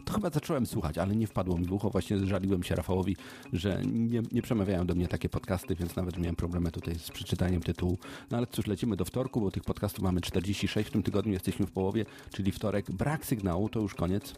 to 0.05 0.12
chyba 0.12 0.31
zacząłem 0.31 0.66
słuchać, 0.66 0.98
ale 0.98 1.16
nie 1.16 1.27
wpadło 1.27 1.59
mi 1.59 1.64
w 1.64 1.72
ucho. 1.72 1.90
Właśnie 1.90 2.27
żaliłem 2.27 2.62
się 2.62 2.74
Rafałowi, 2.74 3.16
że 3.53 3.83
nie, 3.87 4.22
nie 4.33 4.42
przemawiają 4.42 4.87
do 4.87 4.94
mnie 4.94 5.09
takie 5.09 5.29
podcasty, 5.29 5.74
więc 5.74 5.96
nawet 5.96 6.18
miałem 6.18 6.37
problemy 6.37 6.70
tutaj 6.70 6.94
z 6.98 7.11
przeczytaniem 7.11 7.61
tytułu. 7.61 7.98
No 8.31 8.37
ale 8.37 8.46
cóż, 8.46 8.66
lecimy 8.66 8.96
do 8.96 9.05
wtorku, 9.05 9.40
bo 9.40 9.50
tych 9.50 9.64
podcastów 9.64 10.05
mamy 10.05 10.20
46 10.20 10.88
w 10.88 10.92
tym 10.92 11.03
tygodniu, 11.03 11.33
jesteśmy 11.33 11.66
w 11.66 11.72
połowie, 11.72 12.05
czyli 12.31 12.53
wtorek. 12.53 12.90
Brak 12.90 13.27
sygnału, 13.27 13.68
to 13.68 13.81
już 13.81 13.94
koniec 13.94 14.35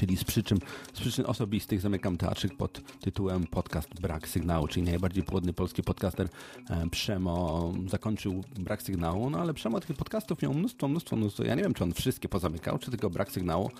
czyli 0.00 0.16
z 0.16 0.24
przyczyn, 0.24 0.58
z 0.92 1.00
przyczyn 1.00 1.24
osobistych 1.26 1.80
zamykam 1.80 2.16
teatrzyk 2.16 2.56
pod 2.56 2.80
tytułem 3.00 3.46
Podcast 3.46 4.00
Brak 4.00 4.28
Sygnału, 4.28 4.68
czyli 4.68 4.86
najbardziej 4.86 5.22
płodny 5.24 5.52
polski 5.52 5.82
podcaster 5.82 6.28
e, 6.70 6.90
Przemo 6.90 7.72
zakończył 7.86 8.44
Brak 8.58 8.82
Sygnału, 8.82 9.30
no 9.30 9.38
ale 9.38 9.54
Przemo 9.54 9.80
tych 9.80 9.96
podcastów 9.96 10.42
miał 10.42 10.54
mnóstwo, 10.54 10.88
mnóstwo, 10.88 11.16
mnóstwo. 11.16 11.44
Ja 11.44 11.54
nie 11.54 11.62
wiem, 11.62 11.74
czy 11.74 11.84
on 11.84 11.92
wszystkie 11.92 12.28
pozamykał, 12.28 12.78
czy 12.78 12.90
tylko 12.90 13.10
Brak 13.10 13.32
Sygnału. 13.32 13.70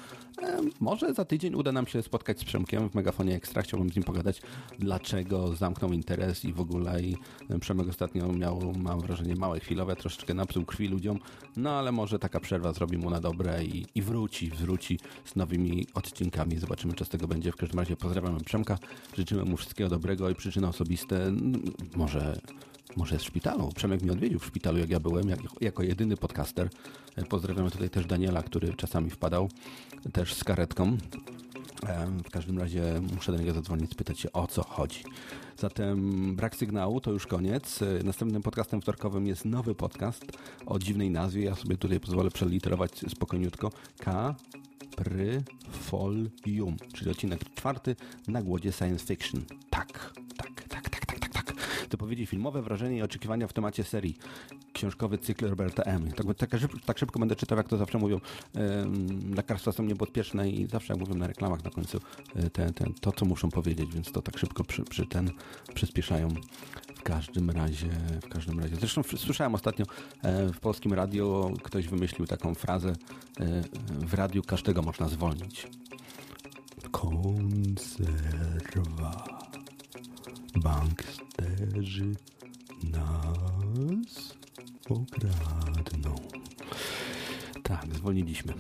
E, 0.42 0.60
może 0.80 1.14
za 1.14 1.24
tydzień 1.24 1.54
uda 1.54 1.72
nam 1.72 1.86
się 1.86 2.02
spotkać 2.02 2.40
z 2.40 2.44
Przemkiem 2.44 2.90
w 2.90 2.94
Megafonie 2.94 3.36
Ekstra, 3.36 3.62
chciałbym 3.62 3.90
z 3.90 3.96
nim 3.96 4.04
pogadać, 4.04 4.42
dlaczego 4.78 5.56
zamknął 5.56 5.92
interes 5.92 6.44
i 6.44 6.52
w 6.52 6.60
ogóle 6.60 7.02
i 7.02 7.16
Przemek 7.60 7.88
ostatnio 7.88 8.32
miał, 8.32 8.72
mam 8.78 9.00
wrażenie, 9.00 9.36
małe 9.36 9.60
chwilowe, 9.60 9.96
troszeczkę 9.96 10.34
napsuł 10.34 10.64
krwi 10.64 10.88
ludziom, 10.88 11.18
no 11.56 11.70
ale 11.70 11.92
może 11.92 12.18
taka 12.18 12.40
przerwa 12.40 12.72
zrobi 12.72 12.96
mu 12.98 13.10
na 13.10 13.20
dobre 13.20 13.64
i, 13.64 13.86
i 13.94 14.02
wróci, 14.02 14.50
wróci 14.50 14.98
z 15.24 15.36
nowymi 15.36 15.86
odcinkami. 15.94 16.09
Zobaczymy, 16.58 16.94
co 16.94 17.04
z 17.04 17.08
tego 17.08 17.28
będzie. 17.28 17.52
W 17.52 17.56
każdym 17.56 17.78
razie 17.78 17.96
pozdrawiamy 17.96 18.40
Przemka, 18.40 18.78
życzymy 19.16 19.44
mu 19.44 19.56
wszystkiego 19.56 19.90
dobrego 19.90 20.30
i 20.30 20.34
przyczyny 20.34 20.68
osobiste 20.68 21.32
może 21.96 22.40
może 22.96 23.14
jest 23.14 23.24
szpitalu. 23.24 23.68
Przemek 23.76 24.02
mnie 24.02 24.12
odwiedził 24.12 24.38
w 24.38 24.46
szpitalu, 24.46 24.78
jak 24.78 24.90
ja 24.90 25.00
byłem, 25.00 25.28
jak, 25.28 25.40
jako 25.60 25.82
jedyny 25.82 26.16
podcaster. 26.16 26.68
Pozdrawiamy 27.28 27.70
tutaj 27.70 27.90
też 27.90 28.06
Daniela, 28.06 28.42
który 28.42 28.74
czasami 28.74 29.10
wpadał, 29.10 29.48
też 30.12 30.34
z 30.34 30.44
karetką. 30.44 30.96
W 32.24 32.30
każdym 32.30 32.58
razie 32.58 33.00
muszę 33.14 33.32
do 33.32 33.38
niego 33.38 33.52
zadzwonić, 33.52 33.90
spytać 33.90 34.20
się 34.20 34.32
o 34.32 34.46
co 34.46 34.62
chodzi. 34.62 35.04
Zatem 35.58 36.36
brak 36.36 36.56
sygnału 36.56 37.00
to 37.00 37.12
już 37.12 37.26
koniec. 37.26 37.80
Następnym 38.04 38.42
podcastem 38.42 38.80
wtorkowym 38.80 39.26
jest 39.26 39.44
nowy 39.44 39.74
podcast 39.74 40.24
o 40.66 40.78
dziwnej 40.78 41.10
nazwie. 41.10 41.44
Ja 41.44 41.54
sobie 41.54 41.76
tutaj 41.76 42.00
pozwolę 42.00 42.30
przeliterować 42.30 42.92
spokojniutko. 43.08 43.70
K 44.00 44.34
Pryfolium, 45.04 46.76
czyli 46.94 47.10
odcinek 47.10 47.54
czwarty 47.54 47.96
na 48.28 48.42
głodzie 48.42 48.72
science 48.72 49.06
fiction. 49.06 49.44
Tak, 49.70 50.12
tak, 50.36 50.68
tak, 50.68 50.88
tak, 50.88 51.06
tak, 51.06 51.18
tak, 51.18 51.44
tak. 51.44 51.54
Zapowiedzi 51.90 52.26
filmowe, 52.26 52.62
wrażenie 52.62 52.96
i 52.96 53.02
oczekiwania 53.02 53.46
w 53.46 53.52
temacie 53.52 53.84
serii. 53.84 54.18
Książkowy 54.72 55.18
cykl 55.18 55.48
Roberta 55.48 55.82
M. 55.82 56.12
Tak, 56.12 56.26
tak, 56.36 56.50
tak 56.84 56.98
szybko 56.98 57.18
będę 57.18 57.36
czytał, 57.36 57.58
jak 57.58 57.68
to 57.68 57.76
zawsze 57.76 57.98
mówią. 57.98 58.20
Lekarstwa 59.36 59.72
są 59.72 59.82
niebezpieczne 59.82 60.50
i 60.50 60.66
zawsze 60.66 60.92
jak 60.92 61.00
mówią 61.00 61.14
na 61.14 61.26
reklamach 61.26 61.64
na 61.64 61.70
końcu 61.70 62.00
te, 62.52 62.72
to, 63.00 63.12
co 63.12 63.24
muszą 63.24 63.50
powiedzieć, 63.50 63.94
więc 63.94 64.12
to 64.12 64.22
tak 64.22 64.38
szybko 64.38 64.64
przy, 64.64 64.82
przy 64.82 65.06
ten 65.06 65.30
przyspieszają. 65.74 66.28
W 67.00 67.02
każdym 67.02 67.50
razie, 67.50 67.88
w 68.22 68.28
każdym 68.28 68.60
razie. 68.60 68.76
Zresztą 68.76 69.02
słyszałem 69.02 69.54
ostatnio 69.54 69.84
e, 70.22 70.52
w 70.52 70.60
polskim 70.60 70.92
radio 70.92 71.50
ktoś 71.62 71.88
wymyślił 71.88 72.26
taką 72.26 72.54
frazę 72.54 72.88
e, 72.88 72.94
w 74.06 74.14
radiu 74.14 74.42
każdego 74.42 74.82
można 74.82 75.08
zwolnić. 75.08 75.66
Konserwa. 76.90 78.20
Banksterzy 80.56 82.14
nas 82.82 84.34
okradną. 84.88 86.14
Tak, 87.62 87.86
zwolniliśmy. 87.94 88.52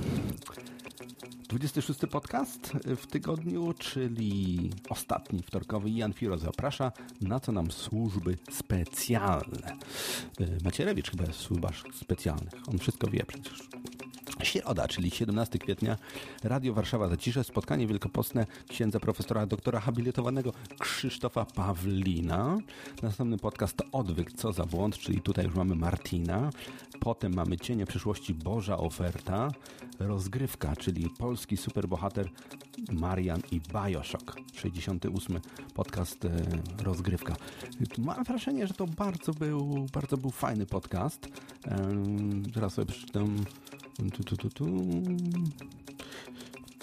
26 1.50 2.00
podcast 2.10 2.72
w 2.84 3.06
tygodniu, 3.06 3.74
czyli 3.78 4.70
ostatni 4.88 5.42
wtorkowy. 5.42 5.90
Jan 5.90 6.12
Firo 6.12 6.38
zaprasza, 6.38 6.92
na 7.20 7.40
co 7.40 7.52
nam 7.52 7.70
służby 7.70 8.38
specjalne. 8.50 9.76
Y, 10.40 10.58
Macierewicz 10.64 11.10
chyba 11.10 11.24
jest 11.24 11.38
w 11.38 11.42
służbach 11.42 11.74
specjalnych. 11.94 12.52
On 12.68 12.78
wszystko 12.78 13.10
wie 13.10 13.24
przecież. 13.24 13.68
Środa, 14.42 14.88
czyli 14.88 15.10
17 15.10 15.58
kwietnia, 15.58 15.96
Radio 16.44 16.74
Warszawa 16.74 17.08
Zacisze, 17.08 17.44
spotkanie 17.44 17.86
wielkopostne 17.86 18.46
księdza 18.68 19.00
profesora 19.00 19.46
doktora 19.46 19.80
habilitowanego 19.80 20.52
Krzysztofa 20.78 21.44
Pawlina. 21.44 22.58
Następny 23.02 23.38
podcast 23.38 23.76
to 23.76 23.84
Odwyk, 23.92 24.32
co 24.32 24.52
za 24.52 24.64
błąd, 24.64 24.98
czyli 24.98 25.20
tutaj 25.20 25.44
już 25.44 25.54
mamy 25.54 25.74
Martina. 25.74 26.50
Potem 27.00 27.34
mamy 27.34 27.58
Cienie 27.58 27.86
przyszłości, 27.86 28.34
Boża 28.34 28.78
oferta. 28.78 29.50
Rozgrywka, 29.98 30.76
czyli 30.76 31.10
polski 31.10 31.56
superbohater 31.56 32.28
Marian 32.92 33.40
i 33.50 33.60
Bioshock. 33.60 34.36
68 34.54 35.40
podcast 35.74 36.24
e, 36.24 36.30
Rozgrywka. 36.82 37.36
Mam 37.98 38.24
wrażenie, 38.24 38.66
że 38.66 38.74
to 38.74 38.86
bardzo 38.86 39.32
był, 39.32 39.86
bardzo 39.92 40.16
był 40.16 40.30
fajny 40.30 40.66
podcast. 40.66 41.28
Zaraz 42.54 42.74
sobie 42.74 42.92
przeczytam. 42.92 43.36
Tu, 44.00 44.24
tu, 44.24 44.34
tu, 44.34 44.48
tu. 44.48 44.64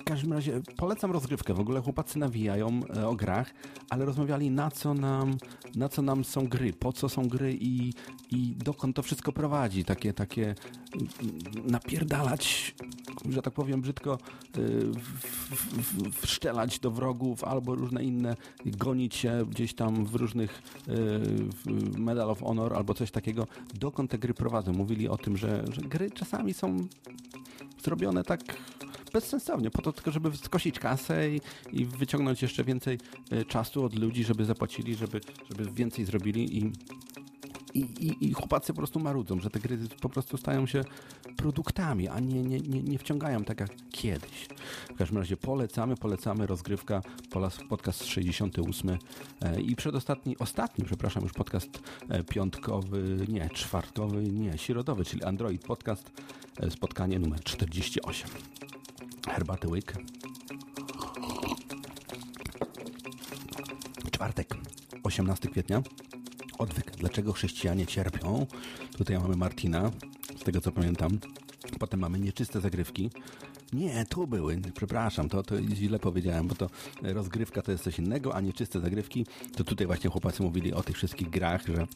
Każdym 0.08 0.34
razie 0.34 0.62
polecam 0.78 1.12
rozgrywkę. 1.12 1.54
W 1.54 1.60
ogóle 1.60 1.82
chłopacy 1.82 2.20
nawijają 2.20 2.82
e, 2.96 3.08
o 3.08 3.15
grach, 3.15 3.54
ale 3.89 4.06
rozmawiali 4.06 4.52
na 4.52 4.72
co 4.72 4.93
nam, 4.93 5.38
na 5.76 5.89
co 5.89 6.02
nam 6.02 6.24
są 6.26 6.48
gry, 6.48 6.74
po 6.74 6.93
co 6.93 7.10
są 7.10 7.28
gry 7.28 7.58
i, 7.62 7.93
i 8.32 8.56
dokąd 8.56 8.96
to 8.96 9.04
wszystko 9.04 9.32
prowadzi. 9.32 9.86
Takie, 9.86 10.13
takie 10.13 10.56
mm, 10.93 11.08
napierdalać, 11.65 12.76
że 13.30 13.41
tak 13.41 13.54
powiem 13.54 13.82
brzydko, 13.82 14.17
w- 14.54 16.26
wszczelać 16.26 16.80
do 16.80 16.91
wrogów 16.91 17.43
albo 17.43 17.76
różne 17.76 18.04
inne, 18.04 18.36
gonić 18.65 19.15
się 19.15 19.46
gdzieś 19.50 19.74
tam 19.74 20.06
w 20.06 20.15
różnych 20.15 20.62
w 21.65 21.98
Medal 21.98 22.30
of 22.30 22.41
Honor 22.41 22.74
albo 22.74 22.93
coś 22.93 23.12
takiego. 23.12 23.48
Dokąd 23.74 24.12
te 24.12 24.17
gry 24.17 24.34
prowadzą? 24.34 24.74
Mówili 24.74 25.10
o 25.10 25.17
tym, 25.17 25.38
że, 25.38 25.65
że 25.72 25.82
gry 25.82 26.12
czasami 26.12 26.54
są 26.54 26.88
zrobione 27.84 28.24
tak 28.24 28.41
bezsensownie, 29.13 29.72
po 29.72 29.82
to 29.82 29.93
tylko, 29.93 30.12
żeby 30.12 30.38
skosić 30.38 30.80
kasę 30.80 31.30
i, 31.30 31.41
i 31.72 31.86
wyciągnąć 31.86 32.41
jeszcze 32.41 32.63
więcej 32.63 33.00
e, 33.32 33.46
czasu 33.46 33.86
od 33.86 33.96
ludzi, 33.96 34.24
żeby 34.24 34.46
zapłacili, 34.46 34.96
żeby, 34.96 35.22
żeby 35.50 35.72
więcej 35.72 36.06
zrobili 36.06 36.58
i, 36.58 36.72
i, 37.74 37.80
i, 37.80 38.30
i 38.30 38.34
chłopacy 38.34 38.74
po 38.74 38.78
prostu 38.78 39.00
marudzą, 39.00 39.39
że 39.39 39.50
te 39.50 39.60
gry 39.60 39.78
po 40.02 40.10
prostu 40.10 40.38
stają 40.38 40.67
się 40.67 40.84
produktami, 41.38 42.08
a 42.08 42.20
nie, 42.20 42.43
nie, 42.43 42.60
nie, 42.60 42.84
nie 42.84 43.00
wciągają 43.00 43.43
tak 43.43 43.60
jak 43.60 43.70
kiedyś. 43.91 44.48
W 44.89 44.98
każdym 44.98 45.17
razie 45.17 45.38
polecamy, 45.38 45.96
polecamy 45.96 46.48
rozgrywka, 46.48 47.02
podcast 47.70 48.06
68 48.06 48.98
e, 49.41 49.62
i 49.62 49.76
przedostatni, 49.76 50.38
ostatni, 50.38 50.86
przepraszam, 50.86 51.24
już 51.24 51.34
podcast 51.34 51.82
e, 52.10 52.24
piątkowy, 52.24 53.26
nie, 53.28 53.50
czwartkowy, 53.50 54.24
nie, 54.24 54.58
środowy, 54.58 55.06
czyli 55.06 55.24
Android 55.24 55.63
Podcast, 55.63 56.12
spotkanie 56.70 57.20
numer 57.20 57.43
48. 57.43 58.30
Herbaty 59.28 59.68
łyk. 59.68 59.94
Czwartek, 64.12 64.56
18 65.04 65.50
kwietnia. 65.50 65.82
Odwyk. 66.58 66.92
Dlaczego 66.92 67.34
chrześcijanie 67.34 67.86
cierpią? 67.86 68.46
Tutaj 68.98 69.20
mamy 69.20 69.36
Martina, 69.36 69.92
z 70.40 70.44
tego 70.44 70.62
co 70.62 70.72
pamiętam. 70.72 71.20
Potem 71.80 72.00
mamy 72.00 72.20
nieczyste 72.20 72.62
zagrywki. 72.62 73.10
Nie, 73.74 74.06
tu 74.06 74.28
były, 74.28 74.62
przepraszam, 74.76 75.30
to, 75.30 75.44
to 75.44 75.62
źle 75.62 76.00
powiedziałem, 76.00 76.48
bo 76.48 76.56
to 76.56 76.70
rozgrywka 77.02 77.62
to 77.62 77.72
jest 77.72 77.84
coś 77.84 78.00
innego, 78.00 78.36
a 78.36 78.42
nieczyste 78.42 78.80
zagrywki, 78.80 79.26
to 79.56 79.63
tutaj 79.63 79.88
właśnie 79.88 80.10
chłopacy 80.10 80.44
mówili 80.44 80.74
o 80.74 80.84
tych 80.84 80.96
wszystkich 80.96 81.30
grach, 81.30 81.68
że, 81.68 81.88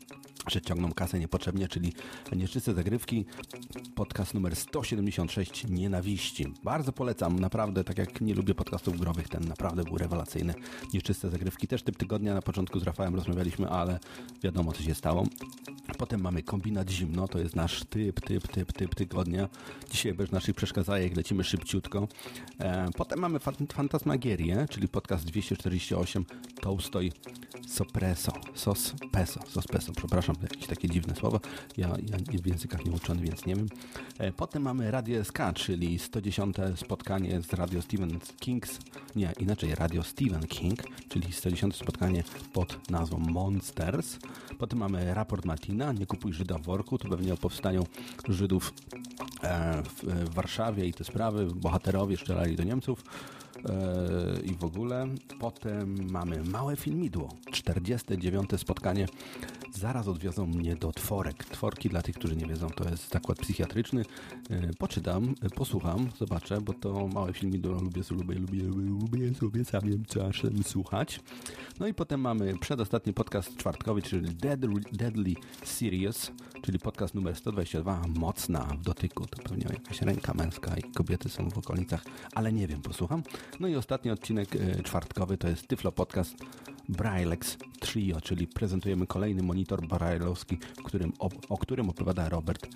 że 0.48 0.62
ciągną 0.62 0.94
kasę 0.94 1.20
niepotrzebnie, 1.20 1.68
czyli 1.68 1.94
nieczyste 2.32 2.74
zagrywki, 2.74 3.26
podcast 3.96 4.34
numer 4.34 4.56
176, 4.56 5.66
Nienawiści. 5.70 6.54
Bardzo 6.64 6.92
polecam, 6.94 7.40
naprawdę, 7.40 7.84
tak 7.84 7.98
jak 7.98 8.22
nie 8.22 8.34
lubię 8.34 8.56
podcastów 8.56 9.00
growych, 9.00 9.30
ten 9.30 9.44
naprawdę 9.44 9.84
był 9.84 9.98
rewelacyjny. 9.98 10.54
Nieczyste 10.94 11.30
zagrywki, 11.30 11.68
też 11.68 11.84
typ 11.84 11.98
tygodnia, 11.98 12.34
na 12.34 12.42
początku 12.42 12.80
z 12.80 12.84
Rafałem 12.84 13.16
rozmawialiśmy, 13.16 13.70
ale 13.70 14.00
wiadomo 14.44 14.72
co 14.72 14.84
się 14.84 14.96
stało. 14.96 15.26
Potem 16.02 16.22
mamy 16.22 16.44
kombinat 16.44 16.90
zimno, 16.90 17.28
to 17.28 17.40
jest 17.40 17.56
nasz 17.56 17.84
typ, 17.84 18.22
typ, 18.22 18.48
typ, 18.48 18.74
typ 18.74 18.96
tygodnia. 18.96 19.50
Dzisiaj 19.92 20.14
bez 20.14 20.32
naszych 20.32 20.56
przeszkadzajek 20.56 21.18
lecimy 21.18 21.44
szybciutko. 21.44 22.08
E, 22.60 22.90
potem 22.98 23.20
mamy 23.20 23.40
fan- 23.40 23.68
Fantasmagierię, 23.74 24.66
czyli 24.70 24.88
podcast 24.88 25.26
248, 25.26 26.26
Tolstoj 26.62 27.12
Sopreso, 27.68 28.32
Sos 28.54 28.94
Peso, 29.12 29.40
Sos 29.48 29.68
Peso, 29.68 29.94
przepraszam, 29.94 30.36
jakieś 30.42 30.68
takie 30.68 30.90
dziwne 30.90 31.16
słowa. 31.16 31.40
Ja, 31.78 31.88
ja 31.88 32.42
w 32.42 32.48
językach 32.48 32.86
nie 32.86 32.92
uczony, 32.92 33.22
więc 33.22 33.46
nie 33.46 33.56
wiem. 33.56 33.68
E, 34.18 34.32
potem 34.32 34.64
mamy 34.64 34.92
Radio 34.92 35.24
SK, 35.24 35.40
czyli 35.56 36.00
110 36.00 36.56
spotkanie 36.76 37.42
z 37.42 37.54
Radio 37.54 37.82
Stephen 37.82 38.20
Kings, 38.40 38.80
nie, 39.16 39.34
inaczej 39.40 39.76
Radio 39.76 40.04
Stephen 40.04 40.48
King, 40.48 40.80
czyli 41.10 41.34
110 41.34 41.76
spotkanie 41.76 42.24
pod 42.54 42.90
nazwą 42.90 43.18
Monsters. 43.18 44.18
Potem 44.58 44.80
mamy 44.80 45.14
raport 45.14 45.46
Martina, 45.46 45.91
nie 46.00 46.06
kupuj 46.06 46.34
Żyda 46.34 46.58
w 46.58 46.62
worku, 46.62 46.98
to 46.98 47.10
pewnie 47.10 47.34
o 47.34 47.38
powstaniu 47.38 47.86
Żydów 48.28 48.74
e, 49.44 49.84
w, 49.84 50.34
Warszawie 50.34 50.86
i 50.86 50.94
te 50.94 51.04
sprawy, 51.04 51.46
bohaterowie 51.56 52.18
strzelali 52.18 52.56
do 52.56 52.64
Niemców 52.64 53.04
e, 53.66 54.42
i 54.44 54.56
w 54.56 54.64
ogóle. 54.64 55.08
Potem 55.40 56.12
mamy 56.12 56.44
małe 56.44 56.76
filmidło, 56.76 57.30
49 57.52 58.50
spotkanie. 58.58 59.08
Zaraz 59.72 60.08
odwiozą 60.08 60.46
mnie 60.48 60.76
do 60.76 60.92
Tworek. 60.92 61.46
Tworki, 61.46 61.90
dla 61.90 62.02
tych, 62.02 62.16
którzy 62.16 62.36
nie 62.36 62.46
wiedzą, 62.46 62.70
to 62.70 62.90
jest 62.90 63.10
zakład 63.12 63.38
psychiatryczny. 63.38 64.06
E, 64.50 64.72
Poczytam, 64.80 65.36
e, 65.42 65.50
posłucham, 65.50 66.10
zobaczę, 66.20 66.62
bo 66.62 66.74
to 66.74 67.08
małe 67.08 67.34
filmidło 67.34 67.82
lubię, 67.82 68.04
sobie- 68.04 68.36
lubię, 68.36 68.64
lubię, 68.64 68.64
lubię 69.02 69.34
sobie 69.36 69.66
samym 69.66 70.06
czasem 70.06 70.64
słuchać. 70.64 71.20
No 71.80 71.88
i 71.88 71.94
potem 71.94 72.22
mamy 72.22 72.58
przedostatni 72.58 73.14
podcast 73.14 73.58
czwartkowy, 73.58 74.02
czyli 74.02 74.36
Deadly, 74.36 74.82
Deadly 74.92 75.34
Serious, 75.64 76.32
czyli 76.62 76.80
podcast 76.80 77.14
numer 77.14 77.36
122, 77.36 78.02
mocna 78.08 78.60
w 78.60 78.84
dotyku. 78.84 79.26
To 79.26 79.44
pewnie 79.44 79.66
jakaś 79.74 80.02
ręka 80.02 80.34
męska 80.34 80.78
i 80.78 80.84
kobiety 80.84 81.30
są 81.30 81.50
w 81.50 81.58
okolicach, 81.58 82.04
ale 82.36 82.54
nie 82.54 82.68
wiem, 82.68 82.82
posłucham. 82.82 83.24
No 83.60 83.68
i 83.68 83.76
ostatni 83.76 84.12
odcinek 84.12 84.56
e, 84.56 84.84
czwartkowy 84.84 85.38
to 85.38 85.48
jest 85.48 85.68
Tyflo 85.68 85.92
Podcast 85.92 86.36
Braillex 86.90 87.58
Trio, 87.80 88.22
czyli 88.22 88.48
prezentujemy 88.48 89.08
kolejny 89.08 89.44
monitor 89.44 89.88
brailleowski, 89.88 90.58
którym, 90.86 91.14
o, 91.20 91.30
o 91.50 91.58
którym 91.58 91.90
opowiada 91.90 92.30
Robert 92.30 92.68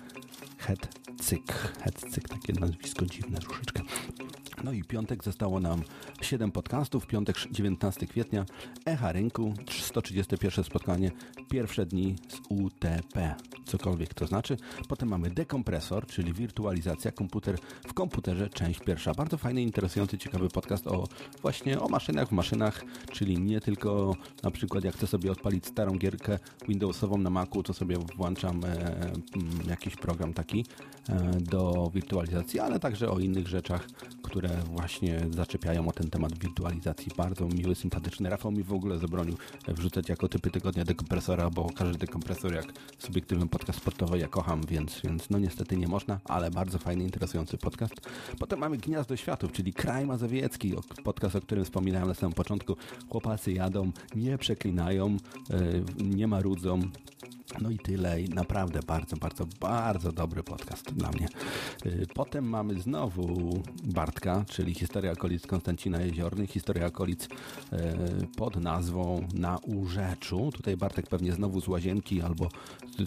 Hetcyk. 0.58 1.52
Hetcyk, 1.82 2.28
takie 2.28 2.52
nazwisko 2.52 3.06
dziwne 3.06 3.38
troszeczkę. 3.38 3.82
No 4.64 4.72
i 4.72 4.84
piątek 4.84 5.24
zostało 5.24 5.60
nam 5.60 5.82
7 6.20 6.52
podcastów. 6.52 7.06
Piątek 7.06 7.36
19 7.50 8.06
kwietnia, 8.06 8.46
Echa 8.84 9.12
Rynku, 9.12 9.54
131 9.70 10.64
spotkanie, 10.64 11.10
pierwsze 11.50 11.86
dni 11.86 12.16
z 12.28 12.40
UTP, 12.48 13.34
cokolwiek 13.66 14.14
to 14.14 14.26
znaczy. 14.26 14.56
Potem 14.88 15.08
mamy 15.08 15.30
dekompresor, 15.30 16.06
czyli 16.06 16.32
wirtualizacja, 16.32 17.12
komputer 17.12 17.58
w 17.86 17.94
komputerze, 17.94 18.48
część 18.48 18.80
pierwsza. 18.80 19.14
Bardzo 19.14 19.38
fajny, 19.38 19.62
interesujący, 19.62 20.18
ciekawy 20.18 20.48
podcast 20.48 20.86
o 20.86 21.08
właśnie 21.42 21.80
o 21.80 21.88
maszynach 21.88 22.28
w 22.28 22.32
maszynach, 22.32 22.84
czyli 23.12 23.38
nie 23.38 23.60
tylko 23.60 24.16
na 24.42 24.50
przykład 24.50 24.84
jak 24.84 24.94
chcę 24.94 25.06
sobie 25.06 25.32
odpalić 25.32 25.66
starą 25.66 25.98
gierkę 25.98 26.38
Windowsową 26.68 27.18
na 27.18 27.30
Macu, 27.30 27.62
to 27.62 27.72
sobie 27.72 27.96
włączam 28.16 28.64
e, 28.64 29.12
jakiś 29.68 29.96
program 29.96 30.34
taki 30.34 30.64
e, 31.08 31.40
do 31.40 31.90
wirtualizacji, 31.94 32.60
ale 32.60 32.80
także 32.80 33.10
o 33.10 33.18
innych 33.18 33.48
rzeczach, 33.48 33.88
które 34.36 34.48
właśnie 34.48 35.20
zaczepiają 35.30 35.88
o 35.88 35.92
ten 35.92 36.10
temat 36.10 36.38
wirtualizacji. 36.38 37.12
Bardzo 37.16 37.48
miły, 37.48 37.74
sympatyczny. 37.74 38.30
Rafał 38.30 38.52
mi 38.52 38.62
w 38.62 38.72
ogóle 38.72 38.98
zabronił 38.98 39.36
e, 39.66 39.74
wrzucać 39.74 40.08
jako 40.08 40.28
typy 40.28 40.50
tygodnia 40.50 40.84
dekompresora, 40.84 41.50
bo 41.50 41.70
każdy 41.70 41.98
dekompresor, 41.98 42.54
jak 42.54 42.66
subiektywnym 42.98 43.48
podcast 43.48 43.78
sportowy 43.78 44.18
ja 44.18 44.28
kocham, 44.28 44.60
więc, 44.68 45.00
więc 45.04 45.30
no 45.30 45.38
niestety 45.38 45.76
nie 45.76 45.88
można, 45.88 46.20
ale 46.24 46.50
bardzo 46.50 46.78
fajny, 46.78 47.04
interesujący 47.04 47.58
podcast. 47.58 47.94
Potem 48.38 48.58
mamy 48.58 48.76
Gniazdo 48.76 49.16
Światów, 49.16 49.52
czyli 49.52 49.72
Kraj 49.72 50.06
Mazowiecki, 50.06 50.74
podcast, 51.04 51.36
o 51.36 51.40
którym 51.40 51.64
wspominałem 51.64 52.08
na 52.08 52.14
samym 52.14 52.34
początku. 52.34 52.76
Chłopacy 53.08 53.52
jadą, 53.52 53.92
nie 54.16 54.38
przeklinają, 54.38 55.16
yy, 55.50 55.84
nie 56.04 56.26
marudzą, 56.26 56.80
no 57.60 57.70
i 57.70 57.78
tyle. 57.78 58.22
I 58.22 58.28
naprawdę 58.28 58.80
bardzo, 58.86 59.16
bardzo, 59.16 59.46
bardzo 59.60 60.12
dobry 60.12 60.42
podcast 60.42 60.94
dla 60.94 61.10
mnie. 61.10 61.28
Y, 61.86 62.06
Potem 62.14 62.48
mamy 62.48 62.80
znowu 62.80 63.62
Bartka, 63.84 64.44
czyli 64.48 64.74
historia 64.74 65.12
okolic 65.12 65.46
Konstancina 65.46 66.00
Jeziornych, 66.00 66.50
historia 66.50 66.86
okolic 66.86 67.24
y, 67.24 67.28
pod 68.36 68.56
nazwą 68.56 69.28
Na 69.34 69.58
Urzeczu. 69.58 70.50
Tutaj 70.54 70.76
Bartek 70.76 71.06
pewnie 71.06 71.32
znowu 71.32 71.60
z 71.60 71.68
łazienki 71.68 72.22
albo 72.22 72.48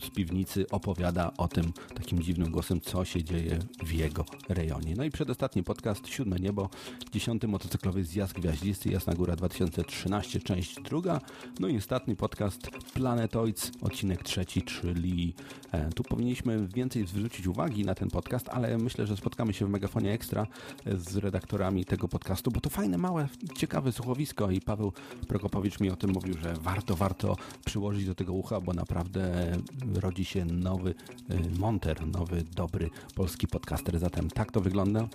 z 0.04 0.10
piwnicy 0.10 0.66
opowiada 0.70 1.32
o 1.38 1.48
tym 1.48 1.74
takim 1.96 2.22
dziwnym 2.22 2.52
głosem, 2.52 2.82
co 2.82 3.06
się 3.06 3.24
dzieje 3.24 3.60
w 3.84 3.94
jego 3.94 4.26
rejonie. 4.50 4.94
No 4.98 5.04
i 5.04 5.12
przedostatni 5.12 5.64
podcast, 5.64 6.08
Siódme 6.08 6.40
Niebo, 6.40 6.70
dziesiąty 7.12 7.48
motocyklowy 7.48 8.04
zjazd 8.04 8.34
gwiaździsty, 8.34 8.90
Jasna 8.90 9.14
Góra 9.14 9.36
2013, 9.36 10.40
część 10.40 10.76
druga. 10.82 11.22
No 11.60 11.68
i 11.68 11.78
ostatni 11.78 12.16
podcast 12.16 12.70
Planetoids, 12.94 13.72
odcinek 13.82 14.24
trzeci, 14.30 14.62
czyli 14.62 15.34
e, 15.72 15.90
tu 15.90 16.04
powinniśmy 16.04 16.68
więcej 16.68 17.08
zwrócić 17.08 17.48
uwagi 17.48 17.86
na 17.86 17.96
ten 17.96 18.10
podcast, 18.10 18.50
ale 18.50 18.78
myślę, 18.78 19.08
że 19.08 19.18
spotkamy 19.18 19.54
się 19.54 19.66
w 19.66 19.70
Megafonie 19.70 20.14
Ekstra 20.14 20.48
z 20.86 21.18
redaktorami 21.18 21.86
tego 21.86 22.08
podcastu, 22.08 22.52
bo 22.52 22.62
to 22.62 22.70
fajne, 22.70 22.98
małe, 22.98 23.30
ciekawe 23.58 23.92
słuchowisko 23.92 24.52
i 24.52 24.62
Paweł 24.62 24.94
Prokopowicz 25.28 25.80
mi 25.80 25.90
o 25.90 25.96
tym 25.96 26.12
mówił, 26.12 26.38
że 26.38 26.54
warto, 26.54 26.96
warto 26.96 27.36
przyłożyć 27.66 28.06
do 28.06 28.16
tego 28.16 28.34
ucha, 28.34 28.62
bo 28.62 28.74
naprawdę 28.74 29.52
rodzi 29.96 30.26
się 30.26 30.46
nowy 30.46 30.96
e, 31.30 31.60
monter, 31.60 32.08
nowy, 32.08 32.44
dobry 32.56 32.90
polski 33.16 33.48
podcaster. 33.48 34.00
Zatem 34.00 34.30
tak 34.30 34.52
to 34.52 34.62
wygląda. 34.62 35.08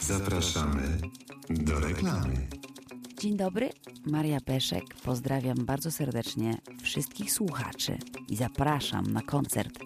Zapraszamy 0.00 0.98
do 1.50 1.80
reklamy. 1.80 2.48
Dzień 3.20 3.36
dobry, 3.36 3.70
Maria 4.06 4.40
Peszek. 4.40 4.84
Pozdrawiam 5.02 5.56
bardzo 5.64 5.90
serdecznie 5.90 6.58
wszystkich 6.82 7.32
słuchaczy 7.32 7.98
i 8.28 8.36
zapraszam 8.36 9.06
na 9.06 9.22
koncert 9.22 9.78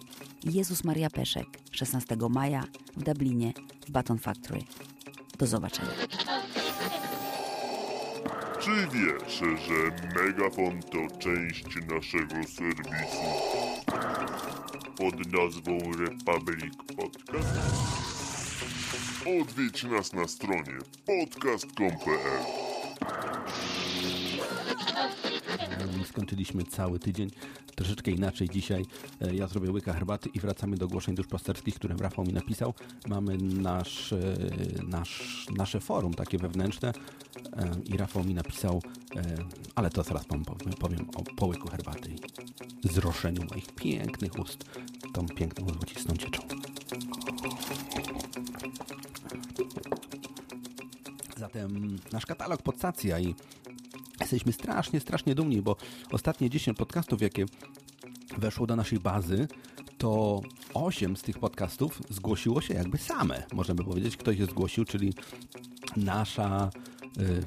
Jezus 0.44 0.84
Maria 0.84 1.10
Peszek 1.10 1.46
16 1.70 2.16
maja 2.30 2.64
w 2.96 3.02
Dublinie 3.02 3.52
w 3.86 3.90
Baton 3.90 4.18
Factory. 4.18 4.60
Do 5.38 5.46
zobaczenia. 5.46 5.90
Czy 8.60 8.70
wiesz, 8.70 9.34
że 9.38 10.08
Megafon 10.22 10.82
to 10.82 11.18
część 11.18 11.64
naszego 11.64 12.34
serwisu 12.48 13.22
pod 14.96 15.32
nazwą 15.32 15.78
Republic 15.98 16.74
Podcast? 16.96 17.60
Odwiedź 19.40 19.84
nas 19.84 20.12
na 20.12 20.28
stronie 20.28 20.78
podcast.com.pl 21.06 22.59
Skończyliśmy 26.08 26.64
cały 26.64 26.98
tydzień 26.98 27.30
troszeczkę 27.74 28.10
inaczej 28.10 28.48
dzisiaj. 28.48 28.84
E, 29.20 29.34
Ja 29.34 29.46
zrobię 29.46 29.70
łyka 29.72 29.92
herbaty 29.92 30.28
i 30.34 30.40
wracamy 30.40 30.76
do 30.76 30.86
ogłoszeń 30.86 31.14
duszpasterskich, 31.14 31.74
które 31.74 31.96
Rafał 31.96 32.24
mi 32.24 32.32
napisał. 32.32 32.74
Mamy 33.08 33.36
nasz, 33.38 34.12
e, 34.12 34.18
nasz, 34.88 35.46
nasze 35.56 35.80
forum 35.80 36.14
takie 36.14 36.38
wewnętrzne 36.38 36.92
e, 37.56 37.70
i 37.84 37.96
Rafał 37.96 38.24
mi 38.24 38.34
napisał, 38.34 38.82
e, 39.16 39.22
ale 39.74 39.90
to 39.90 40.02
zaraz 40.02 40.26
wam 40.26 40.44
powiem, 40.44 40.74
powiem 40.74 41.06
o 41.16 41.22
połyku 41.22 41.68
herbaty 41.68 42.10
i 42.84 42.88
zroszeniu 42.88 43.42
moich 43.50 43.66
pięknych 43.74 44.38
ust 44.38 44.64
tą 45.12 45.26
piękną 45.26 45.66
złocistą 45.68 46.16
cieczą. 46.16 46.42
Zatem 51.54 51.96
nasz 52.12 52.26
katalog 52.26 52.62
podstacja 52.62 53.18
i 53.18 53.34
jesteśmy 54.20 54.52
strasznie, 54.52 55.00
strasznie 55.00 55.34
dumni, 55.34 55.62
bo 55.62 55.76
ostatnie 56.12 56.50
10 56.50 56.78
podcastów, 56.78 57.22
jakie 57.22 57.46
weszło 58.38 58.66
do 58.66 58.76
naszej 58.76 58.98
bazy, 58.98 59.48
to 59.98 60.40
8 60.74 61.16
z 61.16 61.22
tych 61.22 61.38
podcastów 61.38 62.02
zgłosiło 62.10 62.60
się 62.60 62.74
jakby 62.74 62.98
same. 62.98 63.42
Możemy 63.52 63.84
powiedzieć, 63.84 64.16
ktoś 64.16 64.38
je 64.38 64.46
zgłosił, 64.46 64.84
czyli 64.84 65.14
nasza 65.96 66.70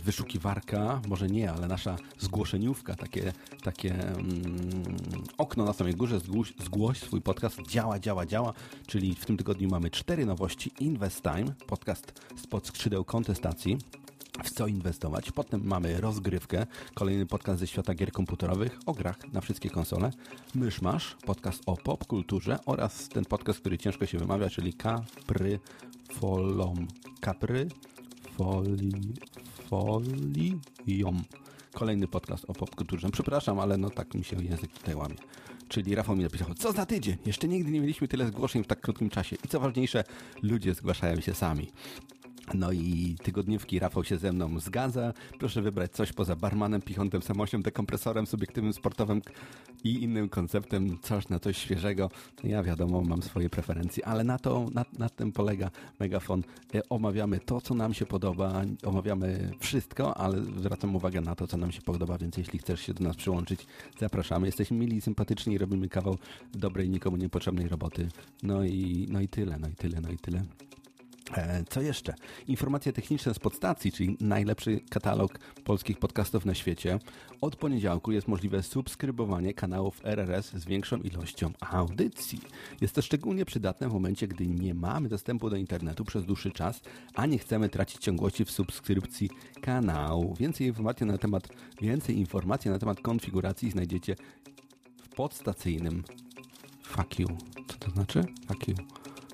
wyszukiwarka, 0.04 1.02
może 1.08 1.28
nie, 1.28 1.52
ale 1.52 1.67
nasza 1.67 1.95
zgłoszeniówka, 2.19 2.95
takie, 2.95 3.34
takie 3.63 3.93
mm, 3.93 4.97
okno 5.38 5.65
na 5.65 5.73
samej 5.73 5.95
górze, 5.95 6.19
zgłoś, 6.19 6.54
zgłoś 6.63 6.99
swój 6.99 7.21
podcast, 7.21 7.62
działa, 7.67 7.99
działa, 7.99 8.26
działa, 8.26 8.54
czyli 8.88 9.15
w 9.15 9.26
tym 9.26 9.38
tygodniu 9.38 9.69
mamy 9.69 9.89
cztery 9.89 10.26
nowości. 10.26 10.71
Invest 10.80 11.21
Time, 11.21 11.54
podcast 11.67 12.21
spod 12.36 12.67
skrzydeł 12.67 13.06
kontestacji, 13.06 13.78
w 14.43 14.49
co 14.52 14.67
inwestować. 14.67 15.32
Potem 15.32 15.63
mamy 15.63 16.02
rozgrywkę, 16.02 16.65
kolejny 16.93 17.26
podcast 17.26 17.60
ze 17.60 17.67
świata 17.67 17.93
gier 17.93 18.12
komputerowych 18.12 18.80
o 18.86 18.93
grach 18.93 19.34
na 19.34 19.41
wszystkie 19.41 19.69
konsole. 19.69 20.12
Myszmasz, 20.56 21.17
podcast 21.26 21.62
o 21.65 21.78
popkulturze 21.78 22.60
oraz 22.65 23.10
ten 23.10 23.26
podcast, 23.26 23.60
który 23.60 23.78
ciężko 23.78 24.06
się 24.06 24.17
wymawia, 24.17 24.49
czyli 24.49 24.73
Capry 24.73 25.60
Folom. 26.12 26.88
Capry 27.26 27.67
Foli, 28.38 29.13
Folium. 29.73 31.23
Kolejny 31.73 32.07
podcast 32.07 32.45
o 32.47 32.53
popkulturze. 32.53 33.09
Przepraszam, 33.09 33.59
ale 33.59 33.77
no 33.77 33.89
tak 33.89 34.13
mi 34.13 34.23
się 34.23 34.43
język 34.43 34.71
tutaj 34.71 34.95
łamie. 34.95 35.15
Czyli 35.67 35.95
Rafał 35.95 36.15
mi 36.15 36.23
napisał, 36.23 36.53
co 36.53 36.71
za 36.71 36.86
tydzień? 36.86 37.17
Jeszcze 37.25 37.47
nigdy 37.47 37.71
nie 37.71 37.81
mieliśmy 37.81 38.07
tyle 38.07 38.27
zgłoszeń 38.27 38.63
w 38.63 38.67
tak 38.67 38.81
krótkim 38.81 39.09
czasie. 39.09 39.36
I 39.45 39.47
co 39.47 39.59
ważniejsze, 39.59 40.03
ludzie 40.41 40.73
zgłaszają 40.73 41.21
się 41.21 41.33
sami. 41.33 41.71
No 42.53 42.71
i 42.71 43.15
tygodniówki 43.23 43.79
Rafał 43.79 44.03
się 44.03 44.17
ze 44.17 44.34
mną 44.34 44.60
zgadza. 44.60 45.13
Proszę 45.39 45.62
wybrać 45.62 45.91
coś 45.91 46.13
poza 46.13 46.36
barmanem, 46.36 46.82
pichontem, 46.82 47.21
samosią, 47.21 47.62
dekompresorem, 47.62 48.27
subiektywnym, 48.27 48.73
sportowym 48.73 49.21
i 49.84 50.03
innym 50.03 50.29
konceptem, 50.29 50.97
coś 51.01 51.29
na 51.29 51.39
coś 51.39 51.58
świeżego. 51.58 52.10
Ja 52.43 52.63
wiadomo, 52.63 53.01
mam 53.01 53.21
swoje 53.21 53.49
preferencje, 53.49 54.06
ale 54.06 54.23
na 54.23 54.39
to, 54.39 54.65
na, 54.73 54.86
na 54.99 55.10
tym 55.10 55.32
polega 55.32 55.71
Megafon. 55.99 56.43
E, 56.75 56.89
Omawiamy 56.89 57.39
to, 57.39 57.62
co 57.62 57.73
nam 57.73 57.93
się 57.93 58.06
podoba, 58.06 58.62
omawiamy 58.86 59.51
wszystko, 59.60 60.17
ale 60.17 60.43
zwracam 60.43 60.95
uwagę 60.95 61.21
na 61.21 61.36
to, 61.36 61.47
co 61.47 61.58
nam 61.58 61.71
się 61.71 61.82
podoba, 61.82 62.17
więc 62.17 62.38
jeśli 62.38 62.60
chcesz 62.60 62.82
się 62.82 62.93
do 62.93 63.03
nas 63.03 63.15
przyłączyć, 63.15 63.67
zapraszamy. 63.99 64.45
Jesteśmy 64.47 64.77
mili, 64.77 65.01
sympatyczni 65.01 65.58
robimy 65.58 65.89
kawał 65.89 66.17
dobrej, 66.53 66.89
nikomu 66.89 67.17
niepotrzebnej 67.17 67.67
roboty. 67.67 68.08
No 68.43 68.63
i, 68.63 69.08
no 69.10 69.21
i 69.21 69.27
tyle, 69.27 69.58
no 69.60 69.67
i 69.67 69.75
tyle, 69.75 70.01
no 70.01 70.10
i 70.10 70.17
tyle. 70.17 70.43
E, 71.38 71.63
Co 71.69 71.82
jeszcze? 71.82 72.13
Informacje 72.48 72.93
techniczne 72.93 73.34
z 73.34 73.39
podstacji, 73.39 73.91
czyli 73.91 74.17
najlepszy 74.22 74.80
katalog 74.89 75.39
polskich 75.63 76.00
podcastów 76.00 76.46
na 76.46 76.54
świecie. 76.54 77.00
Od 77.41 77.56
poniedziałku 77.56 78.12
jest 78.12 78.28
możliwe 78.28 78.63
subskrybowanie 78.63 79.54
kanałów 79.54 80.02
RRS 80.04 80.52
z 80.54 80.65
większą 80.65 80.98
ilością 80.98 81.52
audycji. 81.60 82.39
Jest 82.82 82.96
to 82.96 83.02
szczególnie 83.02 83.46
przydatne 83.46 83.89
w 83.89 83.93
momencie, 83.93 84.28
gdy 84.28 84.48
nie 84.48 84.74
mamy 84.74 85.10
dostępu 85.10 85.50
do 85.50 85.56
internetu 85.56 86.06
przez 86.06 86.26
dłuższy 86.26 86.52
czas, 86.52 86.82
a 87.13 87.26
nie 87.26 87.38
chcemy 87.38 87.69
tracić 87.69 88.02
ciągłości 88.02 88.46
w 88.46 88.52
subskrypcji 88.52 89.30
kanału. 89.62 90.36
Więcej 90.39 90.67
informacji 90.67 91.06
na 91.06 91.17
temat, 91.17 91.48
więcej 91.82 92.17
informacji 92.17 92.72
na 92.72 92.80
temat 92.80 93.02
konfiguracji 93.02 93.72
znajdziecie 93.72 94.15
w 95.04 95.10
podstacyjnym 95.15 96.04
Fuck 96.84 97.19
you. 97.19 97.28
Co 97.67 97.78
to 97.78 97.91
znaczy? 97.91 98.24
Fuck 98.48 98.67
you. 98.67 98.76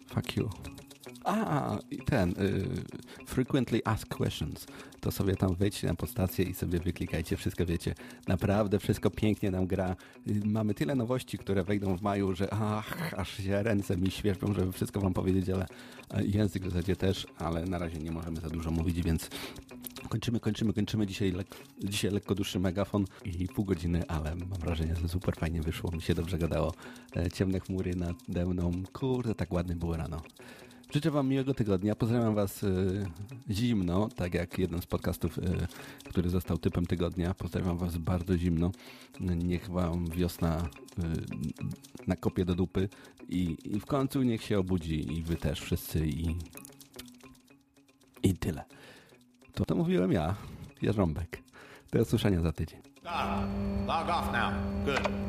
Fuck 0.08 0.38
you. 0.38 0.79
A, 1.24 1.78
ten. 2.06 2.30
Y, 2.30 3.26
frequently 3.26 3.82
Asked 3.86 4.10
Questions. 4.10 4.68
To 5.00 5.12
sobie 5.12 5.36
tam 5.36 5.56
wejdźcie 5.56 5.88
na 5.88 5.96
podstację 5.96 6.46
i 6.46 6.54
sobie 6.54 6.80
wyklikajcie. 6.80 7.38
Wszystko 7.38 7.66
wiecie. 7.66 7.96
Naprawdę 8.28 8.80
wszystko 8.80 9.10
pięknie 9.10 9.52
nam 9.52 9.68
gra. 9.68 9.96
Y, 10.28 10.42
mamy 10.46 10.74
tyle 10.74 10.96
nowości, 10.96 11.38
które 11.38 11.64
wejdą 11.64 11.98
w 11.98 12.02
maju, 12.02 12.36
że 12.36 12.54
ach, 12.54 13.14
aż 13.18 13.38
się 13.38 13.64
ręce 13.64 13.98
mi 13.98 14.12
świeżbią, 14.12 14.54
żeby 14.54 14.72
wszystko 14.72 15.00
wam 15.02 15.14
powiedzieć, 15.14 15.50
ale 15.50 15.66
język 16.26 16.64
w 16.64 16.70
zasadzie 16.70 16.96
też, 16.96 17.28
ale 17.38 17.66
na 17.66 17.78
razie 17.78 17.98
nie 17.98 18.12
możemy 18.12 18.40
za 18.40 18.50
dużo 18.50 18.72
mówić, 18.72 19.02
więc 19.02 19.30
kończymy, 20.10 20.40
kończymy, 20.40 20.74
kończymy. 20.74 21.08
Dzisiaj, 21.08 21.32
lek 21.32 21.48
dzisiaj 21.84 22.12
lekko 22.12 22.36
dłuższy 22.36 22.60
megafon 22.60 23.06
i 23.26 23.48
pół 23.48 23.66
godziny, 23.66 24.04
ale 24.08 24.36
mam 24.36 24.60
wrażenie, 24.60 24.96
że 24.96 25.10
super 25.10 25.36
fajnie 25.36 25.62
wyszło. 25.62 25.92
Mi 25.92 26.02
się 26.02 26.14
dobrze 26.16 26.38
gadało. 26.38 26.74
E, 27.16 27.32
ciemne 27.32 27.60
chmury 27.60 27.96
nade 27.96 28.46
mną. 28.46 28.72
Kurde, 28.94 29.36
tak 29.36 29.54
ładnie 29.54 29.76
było 29.76 29.98
rano. 29.98 30.22
Życzę 30.93 31.12
Wam 31.12 31.28
miłego 31.28 31.54
tygodnia. 31.54 31.95
Pozdrawiam 31.95 32.36
Was 32.36 32.63
y, 32.63 33.06
zimno, 33.49 34.10
tak 34.15 34.34
jak 34.34 34.60
jeden 34.60 34.82
z 34.82 34.86
podcastów, 34.86 35.38
y, 35.38 35.41
który 36.10 36.30
został 36.30 36.58
typem 36.58 36.86
tygodnia. 36.86 37.34
Pozdrawiam 37.34 37.78
Was 37.78 37.97
bardzo 37.97 38.38
zimno. 38.38 38.71
Niech 39.19 39.69
Wam 39.69 40.06
wiosna 40.06 40.58
y, 40.99 41.02
nakopie 42.08 42.45
do 42.45 42.56
dupy 42.56 42.89
i, 43.28 43.58
i 43.63 43.80
w 43.80 43.86
końcu 43.86 44.23
niech 44.23 44.43
się 44.43 44.60
obudzi 44.60 45.13
i 45.13 45.23
Wy 45.23 45.36
też 45.36 45.62
wszyscy 45.62 46.08
i, 46.08 46.36
i 48.23 48.34
tyle. 48.34 48.63
To 49.54 49.65
to 49.65 49.75
mówiłem 49.75 50.12
ja, 50.12 50.36
Jarząbek. 50.82 51.43
Do 51.91 52.02
usłyszenia 52.02 52.41
za 52.41 52.52
tydzień. 52.52 52.80
Log 53.88 54.10
off 54.10 54.34
now. 54.34 54.54
Good. 54.86 55.29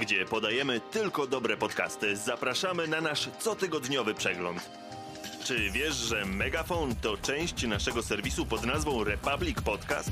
gdzie 0.00 0.24
podajemy 0.24 0.80
tylko 0.80 1.26
dobre 1.26 1.56
podcasty. 1.56 2.16
Zapraszamy 2.16 2.88
na 2.88 3.00
nasz 3.00 3.30
cotygodniowy 3.38 4.14
przegląd. 4.14 4.70
Czy 5.44 5.70
wiesz, 5.70 5.94
że 5.94 6.24
Megafon 6.24 6.96
to 6.96 7.16
część 7.16 7.66
naszego 7.66 8.02
serwisu 8.02 8.46
pod 8.46 8.66
nazwą 8.66 9.04
Republic 9.04 9.60
Podcast? 9.60 10.10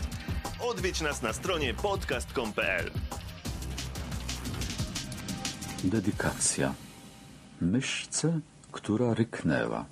Odwiedź 0.60 1.00
nas 1.00 1.22
na 1.22 1.32
stronie 1.32 1.74
podcast.com.pl. 1.74 2.90
Dedykacja. 5.84 6.74
Myszce, 7.60 8.40
która 8.72 9.14
ryknęła. 9.14 9.84